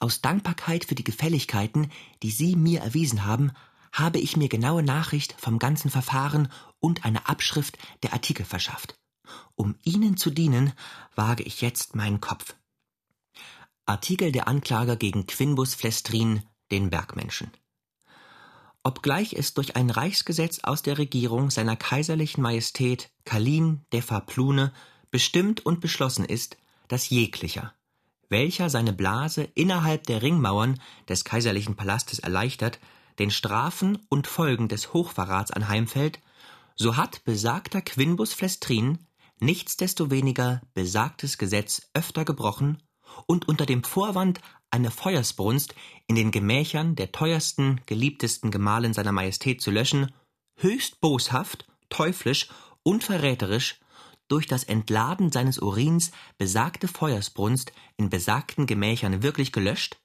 Aus 0.00 0.20
Dankbarkeit 0.20 0.84
für 0.84 0.94
die 0.94 1.02
Gefälligkeiten, 1.02 1.90
die 2.22 2.30
Sie 2.30 2.56
mir 2.56 2.82
erwiesen 2.82 3.24
haben, 3.24 3.52
habe 3.90 4.18
ich 4.18 4.36
mir 4.36 4.50
genaue 4.50 4.82
Nachricht 4.82 5.34
vom 5.38 5.58
ganzen 5.58 5.90
Verfahren 5.90 6.52
und 6.78 7.06
eine 7.06 7.26
Abschrift 7.26 7.78
der 8.02 8.12
Artikel 8.12 8.44
verschafft. 8.44 8.98
Um 9.54 9.76
Ihnen 9.82 10.18
zu 10.18 10.30
dienen, 10.30 10.74
wage 11.14 11.42
ich 11.42 11.62
jetzt 11.62 11.94
meinen 11.94 12.20
Kopf. 12.20 12.54
Artikel 13.86 14.30
der 14.30 14.46
Anklage 14.46 14.98
gegen 14.98 15.26
Quinbus 15.26 15.74
Flestrin, 15.74 16.42
den 16.70 16.90
Bergmenschen. 16.90 17.50
Obgleich 18.84 19.34
es 19.34 19.54
durch 19.54 19.76
ein 19.76 19.90
Reichsgesetz 19.90 20.60
aus 20.64 20.82
der 20.82 20.98
Regierung 20.98 21.50
seiner 21.50 21.76
kaiserlichen 21.76 22.42
Majestät 22.42 23.10
Kalin 23.24 23.84
de 23.92 24.02
Faplune 24.02 24.72
bestimmt 25.10 25.64
und 25.64 25.80
beschlossen 25.80 26.24
ist, 26.24 26.56
dass 26.88 27.08
jeglicher, 27.08 27.74
welcher 28.28 28.70
seine 28.70 28.92
Blase 28.92 29.44
innerhalb 29.54 30.04
der 30.04 30.22
Ringmauern 30.22 30.80
des 31.08 31.24
kaiserlichen 31.24 31.76
Palastes 31.76 32.18
erleichtert, 32.18 32.80
den 33.20 33.30
Strafen 33.30 33.98
und 34.08 34.26
Folgen 34.26 34.68
des 34.68 34.92
Hochverrats 34.92 35.52
anheimfällt, 35.52 36.18
so 36.74 36.96
hat 36.96 37.24
besagter 37.24 37.82
Quinbus 37.82 38.32
Flestrin 38.32 38.98
nichtsdestoweniger 39.38 40.62
besagtes 40.74 41.38
Gesetz 41.38 41.90
öfter 41.94 42.24
gebrochen 42.24 42.82
und 43.26 43.48
unter 43.48 43.66
dem 43.66 43.84
Vorwand 43.84 44.40
eine 44.72 44.90
Feuersbrunst 44.90 45.74
in 46.08 46.16
den 46.16 46.30
Gemächern 46.32 46.96
der 46.96 47.12
teuersten, 47.12 47.80
geliebtesten 47.86 48.50
Gemahlin 48.50 48.94
seiner 48.94 49.12
Majestät 49.12 49.60
zu 49.60 49.70
löschen, 49.70 50.12
höchst 50.56 51.00
boshaft, 51.00 51.66
teuflisch 51.88 52.48
und 52.82 53.04
verräterisch 53.04 53.78
durch 54.32 54.46
das 54.46 54.64
Entladen 54.64 55.30
seines 55.30 55.58
Urins 55.58 56.10
besagte 56.38 56.88
Feuersbrunst 56.88 57.70
in 57.98 58.08
besagten 58.08 58.66
Gemächern 58.66 59.22
wirklich 59.22 59.52
gelöscht, 59.52 60.00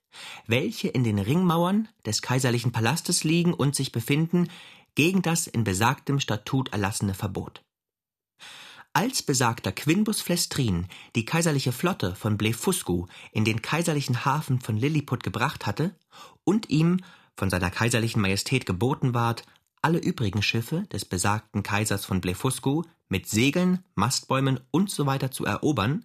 welche 0.45 0.89
in 0.89 1.05
den 1.05 1.17
Ringmauern 1.17 1.87
des 2.05 2.21
kaiserlichen 2.21 2.73
Palastes 2.73 3.23
liegen 3.23 3.53
und 3.53 3.73
sich 3.73 3.93
befinden, 3.93 4.49
gegen 4.95 5.21
das 5.21 5.47
in 5.47 5.63
besagtem 5.63 6.19
Statut 6.19 6.73
erlassene 6.73 7.13
Verbot. 7.13 7.63
Als 8.97 9.21
besagter 9.21 9.71
Quinbus 9.71 10.21
Flestrin 10.21 10.87
die 11.15 11.23
kaiserliche 11.23 11.71
Flotte 11.71 12.15
von 12.15 12.35
Blefuscu 12.35 13.05
in 13.31 13.45
den 13.45 13.61
kaiserlichen 13.61 14.25
Hafen 14.25 14.59
von 14.59 14.75
Lilliput 14.75 15.21
gebracht 15.21 15.67
hatte 15.67 15.93
und 16.43 16.71
ihm 16.71 17.01
von 17.35 17.51
seiner 17.51 17.69
kaiserlichen 17.69 18.23
Majestät 18.23 18.65
geboten 18.65 19.13
ward, 19.13 19.43
alle 19.83 19.99
übrigen 19.99 20.41
Schiffe 20.41 20.87
des 20.91 21.05
besagten 21.05 21.61
Kaisers 21.61 22.05
von 22.05 22.21
Blefuscu 22.21 22.85
mit 23.07 23.29
Segeln, 23.29 23.85
Mastbäumen 23.93 24.61
usw. 24.73 25.19
So 25.21 25.27
zu 25.27 25.45
erobern, 25.45 26.03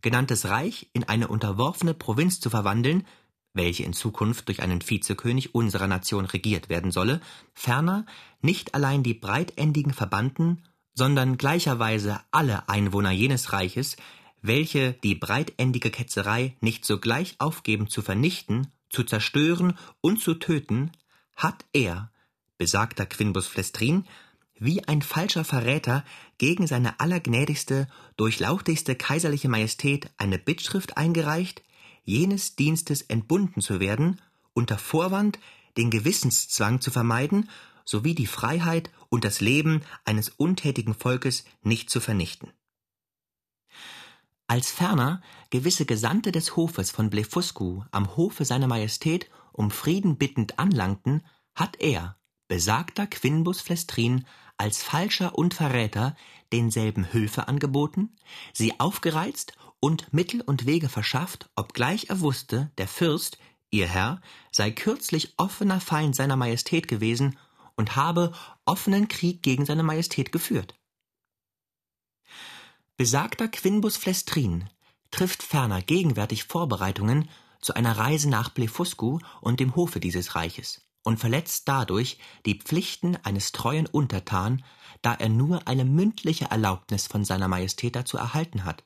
genanntes 0.00 0.46
Reich 0.46 0.90
in 0.92 1.04
eine 1.04 1.28
unterworfene 1.28 1.94
Provinz 1.94 2.40
zu 2.40 2.50
verwandeln, 2.50 3.06
welche 3.54 3.84
in 3.84 3.92
Zukunft 3.92 4.48
durch 4.48 4.62
einen 4.62 4.80
Vizekönig 4.80 5.54
unserer 5.54 5.86
Nation 5.86 6.24
regiert 6.24 6.68
werden 6.68 6.90
solle, 6.90 7.20
ferner 7.54 8.04
nicht 8.40 8.74
allein 8.74 9.04
die 9.04 9.14
breitändigen 9.14 9.94
Verbannten 9.94 10.64
sondern 10.94 11.38
gleicherweise 11.38 12.20
alle 12.30 12.68
Einwohner 12.68 13.10
jenes 13.10 13.52
Reiches, 13.52 13.96
welche 14.42 14.94
die 15.04 15.14
breitändige 15.14 15.90
Ketzerei 15.90 16.56
nicht 16.60 16.84
sogleich 16.84 17.36
aufgeben 17.38 17.88
zu 17.88 18.02
vernichten, 18.02 18.68
zu 18.90 19.04
zerstören 19.04 19.78
und 20.00 20.20
zu 20.20 20.34
töten, 20.34 20.90
hat 21.34 21.64
er, 21.72 22.10
besagter 22.58 23.06
Quinbus 23.06 23.46
Flestrin, 23.46 24.04
wie 24.58 24.86
ein 24.86 25.02
falscher 25.02 25.44
Verräter 25.44 26.04
gegen 26.38 26.66
seine 26.66 27.00
allergnädigste, 27.00 27.88
durchlauchtigste 28.16 28.94
kaiserliche 28.94 29.48
Majestät 29.48 30.10
eine 30.18 30.38
Bittschrift 30.38 30.96
eingereicht, 30.96 31.62
jenes 32.04 32.56
Dienstes 32.56 33.02
entbunden 33.02 33.60
zu 33.60 33.80
werden, 33.80 34.20
unter 34.52 34.78
Vorwand, 34.78 35.38
den 35.76 35.90
Gewissenszwang 35.90 36.80
zu 36.80 36.90
vermeiden 36.90 37.48
sowie 37.84 38.14
die 38.14 38.26
Freiheit 38.26 38.90
und 39.08 39.24
das 39.24 39.40
Leben 39.40 39.82
eines 40.04 40.28
untätigen 40.28 40.94
Volkes 40.94 41.44
nicht 41.62 41.90
zu 41.90 42.00
vernichten. 42.00 42.52
Als 44.46 44.70
ferner 44.70 45.22
gewisse 45.50 45.86
Gesandte 45.86 46.32
des 46.32 46.56
Hofes 46.56 46.90
von 46.90 47.10
Blefuscu 47.10 47.84
am 47.90 48.16
Hofe 48.16 48.44
seiner 48.44 48.66
Majestät 48.66 49.30
um 49.52 49.70
Frieden 49.70 50.16
bittend 50.16 50.58
anlangten, 50.58 51.24
hat 51.54 51.76
er, 51.80 52.16
besagter 52.48 53.06
Quinbus 53.06 53.60
Flestrin, 53.60 54.26
als 54.56 54.82
Falscher 54.82 55.36
und 55.36 55.54
Verräter 55.54 56.16
denselben 56.52 57.12
Hülfe 57.12 57.48
angeboten, 57.48 58.16
sie 58.52 58.78
aufgereizt 58.78 59.54
und 59.80 60.12
Mittel 60.12 60.40
und 60.40 60.66
Wege 60.66 60.88
verschafft, 60.88 61.50
obgleich 61.56 62.10
er 62.10 62.20
wusste, 62.20 62.70
der 62.78 62.88
Fürst, 62.88 63.38
ihr 63.70 63.88
Herr, 63.88 64.20
sei 64.50 64.70
kürzlich 64.70 65.34
offener 65.38 65.80
Feind 65.80 66.14
seiner 66.14 66.36
Majestät 66.36 66.88
gewesen 66.88 67.38
und 67.76 67.96
habe 67.96 68.32
offenen 68.64 69.08
Krieg 69.08 69.42
gegen 69.42 69.66
seine 69.66 69.82
Majestät 69.82 70.32
geführt. 70.32 70.74
Besagter 72.96 73.48
Quinbus 73.48 73.96
Flestrin 73.96 74.68
trifft 75.10 75.42
ferner 75.42 75.82
gegenwärtig 75.82 76.44
Vorbereitungen 76.44 77.28
zu 77.60 77.74
einer 77.74 77.96
Reise 77.96 78.28
nach 78.28 78.50
Blefuscu 78.50 79.18
und 79.40 79.60
dem 79.60 79.76
Hofe 79.76 80.00
dieses 80.00 80.34
Reiches 80.34 80.82
und 81.04 81.18
verletzt 81.18 81.68
dadurch 81.68 82.18
die 82.46 82.58
Pflichten 82.58 83.16
eines 83.16 83.52
treuen 83.52 83.86
Untertan, 83.86 84.64
da 85.00 85.14
er 85.14 85.28
nur 85.28 85.66
eine 85.66 85.84
mündliche 85.84 86.46
Erlaubnis 86.46 87.06
von 87.06 87.24
seiner 87.24 87.48
Majestät 87.48 87.96
dazu 87.96 88.16
erhalten 88.16 88.64
hat. 88.64 88.84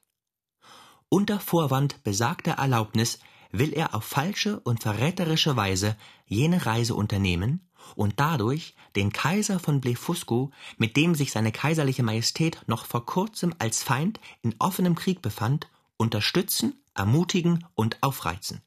Unter 1.09 1.39
Vorwand 1.39 2.03
besagter 2.03 2.53
Erlaubnis 2.53 3.19
will 3.53 3.73
er 3.73 3.95
auf 3.95 4.05
falsche 4.05 4.61
und 4.61 4.83
verräterische 4.83 5.57
Weise 5.57 5.97
jene 6.27 6.67
Reise 6.67 6.95
unternehmen 6.95 7.66
und 7.95 8.15
dadurch 8.17 8.75
den 8.97 9.13
Kaiser 9.13 9.59
von 9.59 9.81
Blefuscu, 9.81 10.51
mit 10.79 10.97
dem 10.97 11.15
sich 11.15 11.33
seine 11.33 11.53
kaiserliche 11.53 12.03
Majestät 12.03 12.63
noch 12.67 12.87
vor 12.87 13.07
kurzem 13.07 13.55
als 13.59 13.83
Feind 13.83 14.21
in 14.43 14.55
offenem 14.59 14.95
Krieg 14.95 15.23
befand, 15.23 15.69
unterstützen, 15.97 16.83
ermutigen 16.95 17.65
und 17.75 18.03
aufreizen. 18.03 18.63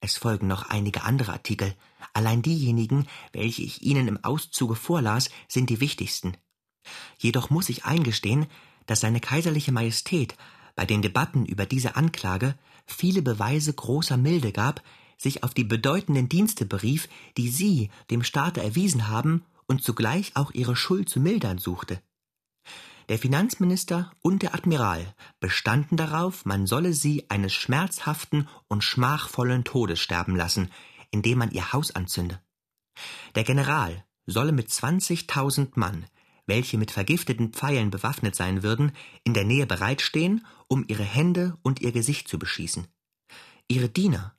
Es 0.00 0.16
folgen 0.16 0.46
noch 0.46 0.68
einige 0.68 1.02
andere 1.02 1.32
Artikel, 1.32 1.74
allein 2.12 2.42
diejenigen, 2.42 3.06
welche 3.32 3.62
ich 3.62 3.82
Ihnen 3.82 4.08
im 4.08 4.22
Auszuge 4.22 4.74
vorlas, 4.74 5.30
sind 5.48 5.70
die 5.70 5.80
wichtigsten. 5.80 6.36
Jedoch 7.18 7.50
muss 7.50 7.68
ich 7.68 7.84
eingestehen, 7.84 8.46
dass 8.86 9.00
seine 9.00 9.20
kaiserliche 9.20 9.72
Majestät 9.72 10.36
bei 10.74 10.86
den 10.86 11.02
Debatten 11.02 11.46
über 11.46 11.66
diese 11.66 11.96
Anklage 11.96 12.56
viele 12.86 13.22
Beweise 13.22 13.72
großer 13.72 14.16
Milde 14.16 14.52
gab, 14.52 14.82
sich 15.16 15.42
auf 15.42 15.54
die 15.54 15.64
bedeutenden 15.64 16.28
Dienste 16.28 16.66
berief, 16.66 17.08
die 17.36 17.48
sie 17.48 17.90
dem 18.10 18.22
Staate 18.22 18.62
erwiesen 18.62 19.08
haben 19.08 19.44
und 19.66 19.82
zugleich 19.82 20.32
auch 20.36 20.52
ihre 20.52 20.76
Schuld 20.76 21.08
zu 21.08 21.20
mildern 21.20 21.58
suchte. 21.58 22.00
Der 23.08 23.18
Finanzminister 23.18 24.10
und 24.20 24.42
der 24.42 24.54
Admiral 24.54 25.14
bestanden 25.38 25.96
darauf, 25.96 26.44
man 26.44 26.66
solle 26.66 26.92
sie 26.92 27.30
eines 27.30 27.54
schmerzhaften 27.54 28.48
und 28.66 28.82
schmachvollen 28.82 29.62
Todes 29.62 30.00
sterben 30.00 30.34
lassen, 30.34 30.70
indem 31.12 31.38
man 31.38 31.52
ihr 31.52 31.72
Haus 31.72 31.92
anzünde. 31.92 32.40
Der 33.36 33.44
General 33.44 34.04
solle 34.26 34.50
mit 34.50 34.70
zwanzigtausend 34.70 35.76
Mann, 35.76 36.06
welche 36.46 36.78
mit 36.78 36.90
vergifteten 36.90 37.52
Pfeilen 37.52 37.90
bewaffnet 37.90 38.34
sein 38.34 38.64
würden, 38.64 38.92
in 39.22 39.34
der 39.34 39.44
Nähe 39.44 39.66
bereitstehen, 39.66 40.44
um 40.66 40.84
ihre 40.88 41.04
Hände 41.04 41.56
und 41.62 41.80
ihr 41.80 41.92
Gesicht 41.92 42.26
zu 42.26 42.38
beschießen. 42.38 42.88
Ihre 43.68 43.88
Diener 43.88 44.35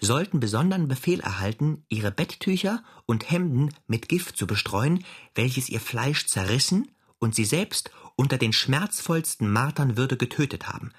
sollten 0.00 0.40
besonderen 0.40 0.88
Befehl 0.88 1.20
erhalten, 1.20 1.84
ihre 1.88 2.10
Betttücher 2.10 2.82
und 3.06 3.30
Hemden 3.30 3.74
mit 3.86 4.08
Gift 4.08 4.36
zu 4.36 4.46
bestreuen, 4.46 5.04
welches 5.34 5.68
ihr 5.68 5.80
Fleisch 5.80 6.26
zerrissen 6.26 6.90
und 7.18 7.34
sie 7.34 7.44
selbst 7.44 7.90
unter 8.16 8.38
den 8.38 8.52
schmerzvollsten 8.52 9.50
Martern 9.50 9.96
würde 9.96 10.16
getötet 10.16 10.68
haben. 10.68 10.92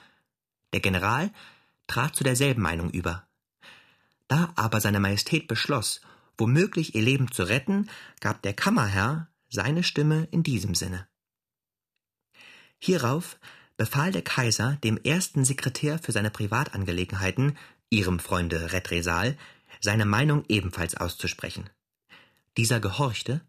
Der 0.73 0.79
General 0.79 1.31
trat 1.87 2.15
zu 2.15 2.23
derselben 2.23 2.61
Meinung 2.61 2.89
über. 2.91 3.27
Da 4.27 4.53
aber 4.55 4.79
seine 4.79 4.99
Majestät 4.99 5.47
beschloss, 5.47 6.01
womöglich 6.37 6.95
ihr 6.95 7.01
Leben 7.01 7.31
zu 7.31 7.43
retten, 7.43 7.89
gab 8.19 8.41
der 8.43 8.53
Kammerherr 8.53 9.27
seine 9.49 9.83
Stimme 9.83 10.27
in 10.31 10.43
diesem 10.43 10.75
Sinne. 10.75 11.07
Hierauf 12.79 13.37
befahl 13.77 14.11
der 14.11 14.21
Kaiser 14.21 14.77
dem 14.83 14.97
ersten 14.97 15.43
Sekretär 15.43 15.99
für 15.99 16.11
seine 16.11 16.31
Privatangelegenheiten, 16.31 17.57
ihrem 17.91 18.17
Freunde 18.19 18.73
Retresal, 18.73 19.37
seine 19.79 20.05
Meinung 20.05 20.43
ebenfalls 20.47 20.95
auszusprechen. 20.95 21.69
Dieser 22.57 22.79
gehorchte 22.79 23.41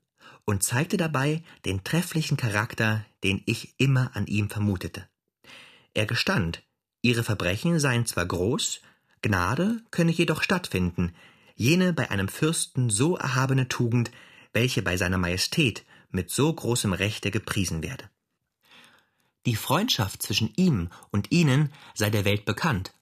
und 0.44 0.62
zeigte 0.62 0.98
dabei 0.98 1.42
den 1.64 1.84
trefflichen 1.84 2.36
Charakter, 2.36 3.06
den 3.24 3.42
ich 3.46 3.74
immer 3.78 4.14
an 4.14 4.26
ihm 4.26 4.50
vermutete. 4.50 5.08
Er 5.94 6.06
gestand, 6.06 6.62
ihre 7.00 7.24
Verbrechen 7.24 7.78
seien 7.80 8.04
zwar 8.06 8.26
groß, 8.26 8.80
Gnade 9.22 9.80
könne 9.90 10.10
jedoch 10.10 10.42
stattfinden, 10.42 11.14
jene 11.54 11.92
bei 11.92 12.10
einem 12.10 12.28
Fürsten 12.28 12.90
so 12.90 13.16
erhabene 13.16 13.68
Tugend, 13.68 14.10
welche 14.52 14.82
bei 14.82 14.96
seiner 14.96 15.18
Majestät 15.18 15.84
mit 16.10 16.30
so 16.30 16.52
großem 16.52 16.92
Rechte 16.92 17.30
gepriesen 17.30 17.82
werde. 17.82 18.10
Die 19.46 19.56
Freundschaft 19.56 20.22
zwischen 20.22 20.52
ihm 20.56 20.90
und 21.10 21.30
ihnen 21.32 21.72
sei 21.94 22.10
der 22.10 22.24
Welt 22.24 22.44
bekannt, 22.44 22.92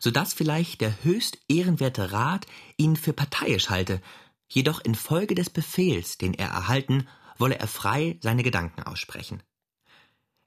so 0.00 0.10
dass 0.10 0.32
vielleicht 0.32 0.80
der 0.80 1.04
höchst 1.04 1.38
ehrenwerte 1.48 2.12
Rat 2.12 2.46
ihn 2.76 2.96
für 2.96 3.12
parteiisch 3.12 3.70
halte, 3.70 4.00
jedoch 4.48 4.80
infolge 4.80 5.34
des 5.34 5.50
Befehls, 5.50 6.18
den 6.18 6.34
er 6.34 6.48
erhalten, 6.48 7.08
wolle 7.36 7.58
er 7.58 7.68
frei 7.68 8.18
seine 8.22 8.42
Gedanken 8.42 8.82
aussprechen. 8.82 9.42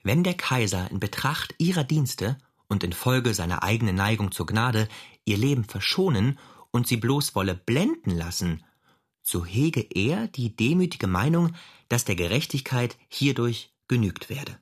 Wenn 0.04 0.24
der 0.24 0.34
Kaiser 0.34 0.90
in 0.90 1.00
Betracht 1.00 1.54
ihrer 1.58 1.84
Dienste 1.84 2.38
und 2.68 2.84
infolge 2.84 3.34
seiner 3.34 3.64
eigenen 3.64 3.96
Neigung 3.96 4.32
zur 4.32 4.48
Gnade 4.48 4.88
ihr 5.26 5.38
Leben 5.38 5.64
verschonen 5.64 6.40
und 6.72 6.88
sie 6.88 6.98
bloß 6.98 7.36
wolle 7.36 7.56
blenden 7.56 8.12
lassen, 8.12 8.64
so 9.22 9.46
hege 9.46 9.82
er 9.82 10.28
die 10.28 10.56
demütige 10.56 11.08
Meinung, 11.08 11.56
dass 11.90 12.06
der 12.06 12.16
Gerechtigkeit 12.16 12.98
hierdurch 13.08 13.72
genügt 13.88 14.30
werde. 14.30 14.60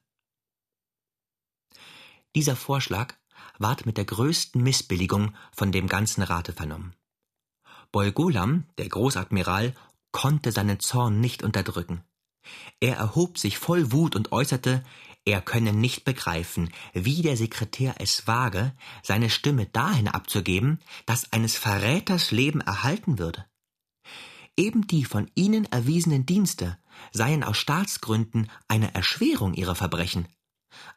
Dieser 2.36 2.56
Vorschlag 2.56 3.16
ward 3.60 3.86
mit 3.86 3.98
der 3.98 4.06
größten 4.06 4.62
Missbilligung 4.62 5.36
von 5.52 5.72
dem 5.72 5.88
ganzen 5.88 6.24
Rate 6.24 6.54
vernommen. 6.54 6.96
Bolgolam, 7.92 8.66
der 8.78 8.90
Großadmiral, 8.90 9.76
konnte 10.12 10.52
seinen 10.52 10.80
Zorn 10.80 11.20
nicht 11.20 11.44
unterdrücken. 11.44 12.04
Er 12.80 12.98
erhob 12.98 13.38
sich 13.38 13.58
voll 13.58 13.92
Wut 13.92 14.16
und 14.16 14.32
äußerte, 14.32 14.84
er 15.26 15.42
könne 15.42 15.74
nicht 15.74 16.06
begreifen, 16.06 16.70
wie 16.94 17.22
der 17.22 17.38
Sekretär 17.38 17.96
es 18.00 18.26
wage, 18.26 18.74
seine 19.04 19.30
Stimme 19.30 19.68
dahin 19.68 20.08
abzugeben, 20.08 20.80
dass 21.06 21.32
eines 21.34 21.56
Verräters 21.56 22.32
Leben 22.32 22.62
erhalten 22.62 23.20
würde. 23.20 23.46
Eben 24.58 24.88
die 24.88 25.06
von 25.06 25.30
ihnen 25.36 25.66
erwiesenen 25.66 26.26
Dienste 26.26 26.78
seien 27.12 27.44
aus 27.44 27.58
Staatsgründen 27.58 28.50
eine 28.68 28.94
Erschwerung 28.94 29.54
ihrer 29.54 29.76
Verbrechen. 29.76 30.28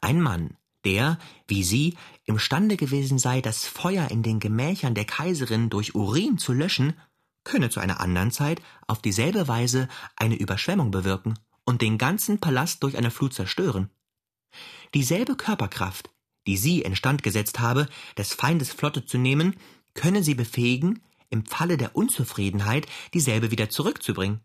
Ein 0.00 0.20
Mann, 0.20 0.56
der, 0.84 1.18
wie 1.46 1.62
sie, 1.62 1.96
imstande 2.24 2.76
gewesen 2.76 3.18
sei, 3.18 3.40
das 3.40 3.64
Feuer 3.64 4.10
in 4.10 4.22
den 4.22 4.40
Gemächern 4.40 4.94
der 4.94 5.04
Kaiserin 5.04 5.70
durch 5.70 5.94
Urin 5.94 6.38
zu 6.38 6.52
löschen, 6.52 6.94
könne 7.44 7.70
zu 7.70 7.80
einer 7.80 8.00
anderen 8.00 8.30
Zeit 8.30 8.62
auf 8.86 9.02
dieselbe 9.02 9.48
Weise 9.48 9.88
eine 10.16 10.36
Überschwemmung 10.36 10.90
bewirken 10.90 11.38
und 11.64 11.82
den 11.82 11.98
ganzen 11.98 12.38
Palast 12.38 12.82
durch 12.82 12.96
eine 12.96 13.10
Flut 13.10 13.34
zerstören. 13.34 13.90
Dieselbe 14.94 15.36
Körperkraft, 15.36 16.10
die 16.46 16.56
sie 16.56 16.82
instand 16.82 17.22
gesetzt 17.22 17.60
habe, 17.60 17.88
des 18.16 18.34
Feindes 18.34 18.72
Flotte 18.72 19.06
zu 19.06 19.18
nehmen, 19.18 19.56
könne 19.94 20.22
sie 20.22 20.34
befähigen, 20.34 21.02
im 21.30 21.46
Falle 21.46 21.76
der 21.76 21.96
Unzufriedenheit 21.96 22.86
dieselbe 23.14 23.50
wieder 23.50 23.70
zurückzubringen. 23.70 24.40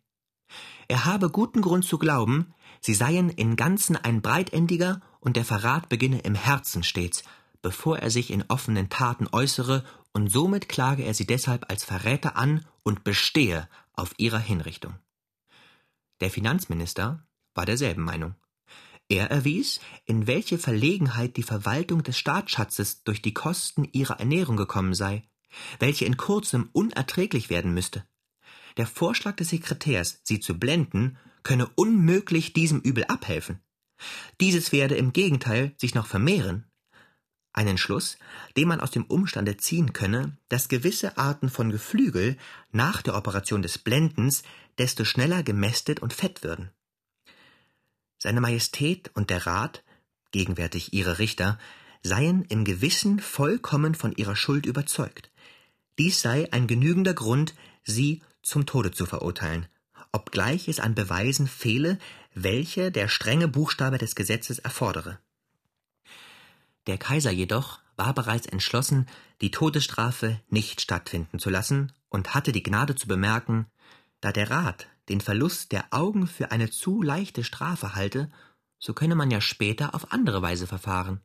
Er 0.88 1.04
habe 1.06 1.30
guten 1.30 1.62
Grund 1.62 1.84
zu 1.84 1.98
glauben, 1.98 2.54
sie 2.80 2.94
seien 2.94 3.30
in 3.30 3.58
Ganzen 3.58 3.98
ein 3.98 4.22
breitendiger 4.22 5.02
und 5.20 5.36
der 5.36 5.46
Verrat 5.46 5.90
beginne 5.90 6.20
im 6.20 6.36
Herzen 6.36 6.84
stets, 6.84 7.24
bevor 7.62 8.00
er 8.00 8.10
sich 8.10 8.32
in 8.32 8.44
offenen 8.48 8.90
Taten 8.90 9.28
äußere, 9.32 9.84
und 10.14 10.32
somit 10.32 10.68
klage 10.68 11.04
er 11.04 11.14
sie 11.14 11.28
deshalb 11.28 11.70
als 11.70 11.84
Verräter 11.84 12.38
an 12.38 12.66
und 12.84 13.04
bestehe 13.04 13.68
auf 13.94 14.14
ihrer 14.18 14.40
Hinrichtung. 14.40 14.96
Der 16.22 16.32
Finanzminister 16.32 17.24
war 17.54 17.66
derselben 17.66 18.04
Meinung. 18.04 18.36
Er 19.10 19.32
erwies, 19.32 19.80
in 20.06 20.28
welche 20.28 20.58
Verlegenheit 20.58 21.38
die 21.38 21.44
Verwaltung 21.44 22.04
des 22.04 22.18
Staatsschatzes 22.18 23.04
durch 23.04 23.22
die 23.22 23.34
Kosten 23.34 23.86
ihrer 23.92 24.20
Ernährung 24.20 24.58
gekommen 24.58 24.94
sei, 24.94 25.24
welche 25.80 26.06
in 26.06 26.18
kurzem 26.18 26.70
unerträglich 26.74 27.50
werden 27.50 27.74
müsste. 27.74 28.06
Der 28.76 28.88
Vorschlag 28.88 29.36
des 29.36 29.50
Sekretärs, 29.50 30.20
sie 30.24 30.40
zu 30.40 30.60
blenden, 30.60 31.18
könne 31.44 31.68
unmöglich 31.76 32.54
diesem 32.54 32.82
Übel 32.82 33.06
abhelfen. 33.06 33.62
Dieses 34.40 34.72
werde 34.72 34.96
im 34.96 35.14
Gegenteil 35.14 35.74
sich 35.78 35.96
noch 35.96 36.08
vermehren. 36.08 36.66
Ein 37.54 37.68
Entschluss, 37.68 38.18
den 38.56 38.68
man 38.68 38.80
aus 38.82 38.92
dem 38.92 39.06
Umstande 39.06 39.58
ziehen 39.58 39.92
könne, 39.94 40.38
dass 40.48 40.70
gewisse 40.70 41.18
Arten 41.18 41.50
von 41.50 41.72
Geflügel 41.72 42.38
nach 42.72 43.02
der 43.02 43.16
Operation 43.16 43.64
des 43.64 43.80
Blendens 43.80 44.44
desto 44.78 45.06
schneller 45.06 45.42
gemästet 45.42 46.00
und 46.00 46.14
fett 46.14 46.44
würden. 46.44 46.70
Seine 48.20 48.42
Majestät 48.42 49.10
und 49.16 49.30
der 49.32 49.48
Rat, 49.48 49.84
gegenwärtig 50.32 50.94
ihre 50.94 51.18
Richter, 51.18 51.58
seien 52.04 52.44
im 52.46 52.64
Gewissen 52.64 53.20
vollkommen 53.20 53.96
von 53.96 54.12
ihrer 54.12 54.36
Schuld 54.36 54.66
überzeugt. 54.66 55.32
Dies 55.98 56.22
sei 56.22 56.52
ein 56.52 56.68
genügender 56.68 57.14
Grund, 57.14 57.56
sie 57.84 58.22
zum 58.44 58.66
Tode 58.66 58.92
zu 58.92 59.06
verurteilen, 59.06 59.68
obgleich 60.12 60.68
es 60.68 60.80
an 60.80 60.96
Beweisen 60.96 61.48
fehle, 61.48 61.98
welche 62.44 62.92
der 62.92 63.08
strenge 63.08 63.48
Buchstabe 63.48 63.98
des 63.98 64.16
Gesetzes 64.16 64.60
erfordere. 64.60 65.20
Der 66.86 66.98
Kaiser 66.98 67.32
jedoch 67.32 67.80
war 67.96 68.14
bereits 68.14 68.46
entschlossen, 68.46 69.08
die 69.42 69.52
Todesstrafe 69.52 70.40
nicht 70.50 70.82
stattfinden 70.82 71.40
zu 71.40 71.50
lassen 71.50 71.92
und 72.10 72.36
hatte 72.36 72.52
die 72.52 72.64
Gnade 72.64 72.96
zu 72.96 73.08
bemerken, 73.08 73.66
da 74.22 74.32
der 74.32 74.50
Rat 74.52 74.88
den 75.10 75.22
Verlust 75.22 75.72
der 75.72 75.86
Augen 75.92 76.28
für 76.28 76.52
eine 76.52 76.70
zu 76.70 77.02
leichte 77.02 77.44
Strafe 77.44 77.96
halte, 77.96 78.30
so 78.78 78.94
könne 78.94 79.16
man 79.16 79.32
ja 79.32 79.42
später 79.42 79.96
auf 79.96 80.12
andere 80.12 80.42
Weise 80.42 80.68
verfahren. 80.68 81.22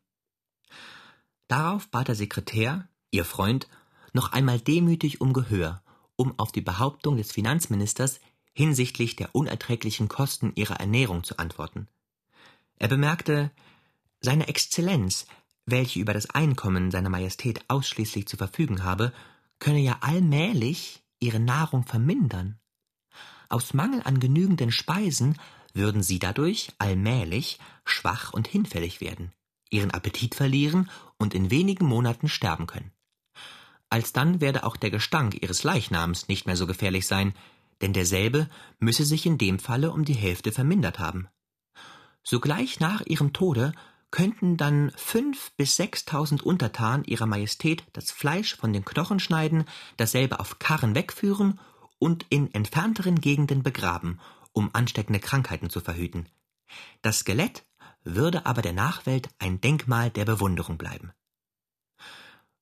Darauf 1.48 1.88
bat 1.88 2.09
der 2.09 2.14
Sekretär, 2.14 2.88
ihr 3.11 3.25
Freund, 3.25 3.68
noch 4.12 4.33
einmal 4.33 4.59
demütig 4.61 5.20
um 5.20 5.33
Gehör, 5.33 5.83
um 6.16 6.38
auf 6.38 6.53
die 6.53 6.61
Behauptung 6.61 7.16
des 7.16 7.33
Finanzministers 7.33 8.20
hinsichtlich 8.52 9.16
der 9.16 9.34
unerträglichen 9.34 10.08
Kosten 10.08 10.52
ihrer 10.54 10.76
Ernährung 10.76 11.24
zu 11.24 11.38
antworten. 11.38 11.88
Er 12.76 12.88
bemerkte, 12.88 13.50
seine 14.20 14.48
Exzellenz, 14.48 15.26
welche 15.66 16.00
über 16.00 16.14
das 16.14 16.30
Einkommen 16.30 16.90
seiner 16.90 17.08
Majestät 17.08 17.64
ausschließlich 17.68 18.26
zu 18.26 18.36
verfügen 18.36 18.84
habe, 18.84 19.12
könne 19.58 19.80
ja 19.80 19.98
allmählich 20.00 21.02
ihre 21.20 21.40
Nahrung 21.40 21.84
vermindern. 21.84 22.58
Aus 23.48 23.74
Mangel 23.74 24.02
an 24.04 24.18
genügenden 24.18 24.72
Speisen 24.72 25.38
würden 25.74 26.02
sie 26.02 26.18
dadurch 26.18 26.72
allmählich 26.78 27.58
schwach 27.84 28.32
und 28.32 28.48
hinfällig 28.48 29.00
werden, 29.00 29.32
ihren 29.70 29.90
Appetit 29.90 30.34
verlieren 30.34 30.90
und 31.18 31.34
in 31.34 31.50
wenigen 31.50 31.86
Monaten 31.86 32.28
sterben 32.28 32.66
können. 32.66 32.92
Alsdann 33.88 34.40
werde 34.40 34.64
auch 34.64 34.76
der 34.76 34.90
Gestank 34.90 35.42
ihres 35.42 35.64
Leichnams 35.64 36.28
nicht 36.28 36.46
mehr 36.46 36.56
so 36.56 36.66
gefährlich 36.66 37.06
sein, 37.06 37.34
denn 37.82 37.92
derselbe 37.92 38.48
müsse 38.78 39.04
sich 39.04 39.26
in 39.26 39.38
dem 39.38 39.58
Falle 39.58 39.92
um 39.92 40.04
die 40.04 40.14
Hälfte 40.14 40.52
vermindert 40.52 40.98
haben. 40.98 41.28
Sogleich 42.22 42.80
nach 42.80 43.02
ihrem 43.02 43.32
Tode 43.32 43.72
könnten 44.10 44.56
dann 44.56 44.92
fünf 44.94 45.52
bis 45.56 45.76
sechstausend 45.76 46.42
Untertanen 46.42 47.04
ihrer 47.04 47.26
Majestät 47.26 47.84
das 47.94 48.10
Fleisch 48.10 48.56
von 48.56 48.72
den 48.72 48.84
Knochen 48.84 49.18
schneiden, 49.18 49.64
dasselbe 49.96 50.38
auf 50.38 50.58
Karren 50.58 50.94
wegführen 50.94 51.58
und 51.98 52.26
in 52.28 52.52
entfernteren 52.54 53.20
Gegenden 53.20 53.62
begraben, 53.62 54.20
um 54.52 54.70
ansteckende 54.72 55.18
Krankheiten 55.18 55.70
zu 55.70 55.80
verhüten. 55.80 56.28
Das 57.00 57.20
Skelett 57.20 57.64
würde 58.04 58.46
aber 58.46 58.62
der 58.62 58.72
Nachwelt 58.72 59.28
ein 59.38 59.60
Denkmal 59.60 60.10
der 60.10 60.24
Bewunderung 60.24 60.78
bleiben. 60.78 61.12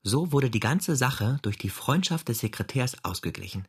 So 0.03 0.33
wurde 0.33 0.51
die 0.51 0.61
ganze 0.61 0.97
Sache 0.97 1.39
durch 1.43 1.59
die 1.59 1.69
Freundschaft 1.69 2.29
des 2.29 2.39
Sekretärs 2.39 3.05
ausgeglichen. 3.05 3.67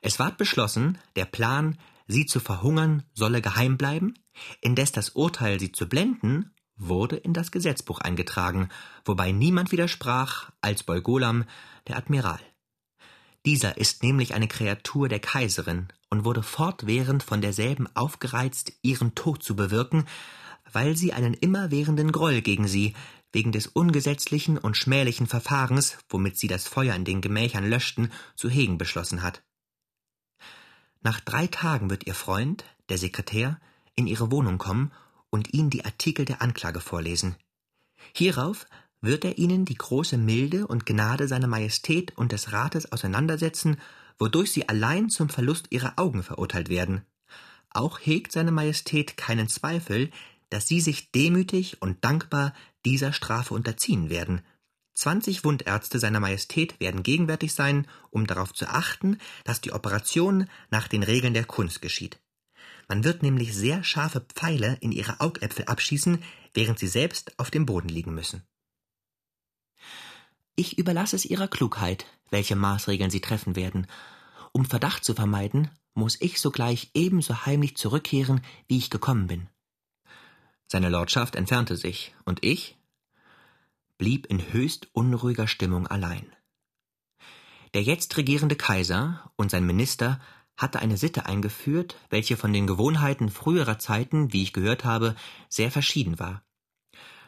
Es 0.00 0.18
ward 0.18 0.38
beschlossen, 0.38 0.98
der 1.16 1.24
Plan, 1.24 1.78
sie 2.06 2.26
zu 2.26 2.40
verhungern, 2.40 3.02
solle 3.14 3.42
geheim 3.42 3.76
bleiben, 3.76 4.14
indes 4.60 4.92
das 4.92 5.10
Urteil, 5.10 5.58
sie 5.58 5.72
zu 5.72 5.88
blenden, 5.88 6.52
wurde 6.76 7.16
in 7.16 7.32
das 7.32 7.50
Gesetzbuch 7.50 8.00
eingetragen, 8.00 8.68
wobei 9.04 9.32
niemand 9.32 9.72
widersprach 9.72 10.50
als 10.60 10.82
Bolgolam, 10.82 11.44
der 11.88 11.96
Admiral. 11.96 12.40
Dieser 13.46 13.78
ist 13.78 14.02
nämlich 14.02 14.34
eine 14.34 14.48
Kreatur 14.48 15.08
der 15.08 15.20
Kaiserin 15.20 15.88
und 16.10 16.24
wurde 16.24 16.42
fortwährend 16.42 17.22
von 17.22 17.40
derselben 17.40 17.86
aufgereizt, 17.94 18.72
ihren 18.82 19.14
Tod 19.14 19.42
zu 19.42 19.54
bewirken, 19.54 20.06
weil 20.72 20.96
sie 20.96 21.12
einen 21.12 21.34
immerwährenden 21.34 22.10
Groll 22.10 22.40
gegen 22.42 22.66
sie, 22.66 22.94
wegen 23.32 23.52
des 23.52 23.66
ungesetzlichen 23.68 24.58
und 24.58 24.76
schmählichen 24.76 25.26
Verfahrens, 25.26 25.98
womit 26.08 26.38
sie 26.38 26.48
das 26.48 26.66
Feuer 26.66 26.94
in 26.94 27.04
den 27.04 27.20
Gemächern 27.20 27.68
löschten, 27.68 28.12
zu 28.34 28.48
hegen 28.48 28.78
beschlossen 28.78 29.22
hat. 29.22 29.45
Nach 31.06 31.20
drei 31.20 31.46
Tagen 31.46 31.88
wird 31.88 32.08
ihr 32.08 32.16
Freund, 32.16 32.64
der 32.88 32.98
Sekretär, 32.98 33.60
in 33.94 34.08
ihre 34.08 34.32
Wohnung 34.32 34.58
kommen 34.58 34.90
und 35.30 35.54
ihnen 35.54 35.70
die 35.70 35.84
Artikel 35.84 36.24
der 36.24 36.42
Anklage 36.42 36.80
vorlesen. 36.80 37.36
Hierauf 38.12 38.66
wird 39.00 39.24
er 39.24 39.38
ihnen 39.38 39.64
die 39.64 39.76
große 39.76 40.18
Milde 40.18 40.66
und 40.66 40.84
Gnade 40.84 41.28
seiner 41.28 41.46
Majestät 41.46 42.18
und 42.18 42.32
des 42.32 42.50
Rates 42.50 42.90
auseinandersetzen, 42.90 43.76
wodurch 44.18 44.50
sie 44.50 44.68
allein 44.68 45.08
zum 45.08 45.28
Verlust 45.28 45.68
ihrer 45.70 45.92
Augen 45.94 46.24
verurteilt 46.24 46.70
werden. 46.70 47.02
Auch 47.70 48.00
hegt 48.00 48.32
seine 48.32 48.50
Majestät 48.50 49.16
keinen 49.16 49.46
Zweifel, 49.46 50.10
dass 50.50 50.66
sie 50.66 50.80
sich 50.80 51.12
demütig 51.12 51.80
und 51.80 52.04
dankbar 52.04 52.52
dieser 52.84 53.12
Strafe 53.12 53.54
unterziehen 53.54 54.10
werden. 54.10 54.40
Zwanzig 54.96 55.44
Wundärzte 55.44 55.98
seiner 55.98 56.20
Majestät 56.20 56.80
werden 56.80 57.02
gegenwärtig 57.02 57.52
sein, 57.52 57.86
um 58.10 58.26
darauf 58.26 58.54
zu 58.54 58.66
achten, 58.66 59.18
dass 59.44 59.60
die 59.60 59.72
Operation 59.72 60.48
nach 60.70 60.88
den 60.88 61.02
Regeln 61.02 61.34
der 61.34 61.44
Kunst 61.44 61.82
geschieht. 61.82 62.18
Man 62.88 63.04
wird 63.04 63.22
nämlich 63.22 63.54
sehr 63.54 63.84
scharfe 63.84 64.22
Pfeile 64.22 64.78
in 64.80 64.92
ihre 64.92 65.20
Augäpfel 65.20 65.66
abschießen, 65.66 66.24
während 66.54 66.78
sie 66.78 66.86
selbst 66.86 67.38
auf 67.38 67.50
dem 67.50 67.66
Boden 67.66 67.90
liegen 67.90 68.14
müssen. 68.14 68.42
Ich 70.54 70.78
überlasse 70.78 71.16
es 71.16 71.26
ihrer 71.26 71.48
Klugheit, 71.48 72.06
welche 72.30 72.56
Maßregeln 72.56 73.10
sie 73.10 73.20
treffen 73.20 73.54
werden. 73.54 73.86
Um 74.52 74.64
Verdacht 74.64 75.04
zu 75.04 75.12
vermeiden, 75.12 75.70
muss 75.92 76.18
ich 76.22 76.40
sogleich 76.40 76.90
ebenso 76.94 77.44
heimlich 77.44 77.76
zurückkehren, 77.76 78.40
wie 78.66 78.78
ich 78.78 78.88
gekommen 78.88 79.26
bin. 79.26 79.48
Seine 80.68 80.88
Lordschaft 80.88 81.36
entfernte 81.36 81.76
sich, 81.76 82.14
und 82.24 82.42
ich 82.42 82.78
blieb 83.98 84.26
in 84.26 84.52
höchst 84.52 84.88
unruhiger 84.92 85.48
Stimmung 85.48 85.86
allein. 85.86 86.26
Der 87.74 87.82
jetzt 87.82 88.16
regierende 88.16 88.56
Kaiser 88.56 89.30
und 89.36 89.50
sein 89.50 89.66
Minister 89.66 90.20
hatte 90.56 90.80
eine 90.80 90.96
Sitte 90.96 91.26
eingeführt, 91.26 91.96
welche 92.08 92.36
von 92.36 92.52
den 92.52 92.66
Gewohnheiten 92.66 93.28
früherer 93.28 93.78
Zeiten, 93.78 94.32
wie 94.32 94.42
ich 94.42 94.52
gehört 94.52 94.84
habe, 94.84 95.14
sehr 95.48 95.70
verschieden 95.70 96.18
war. 96.18 96.42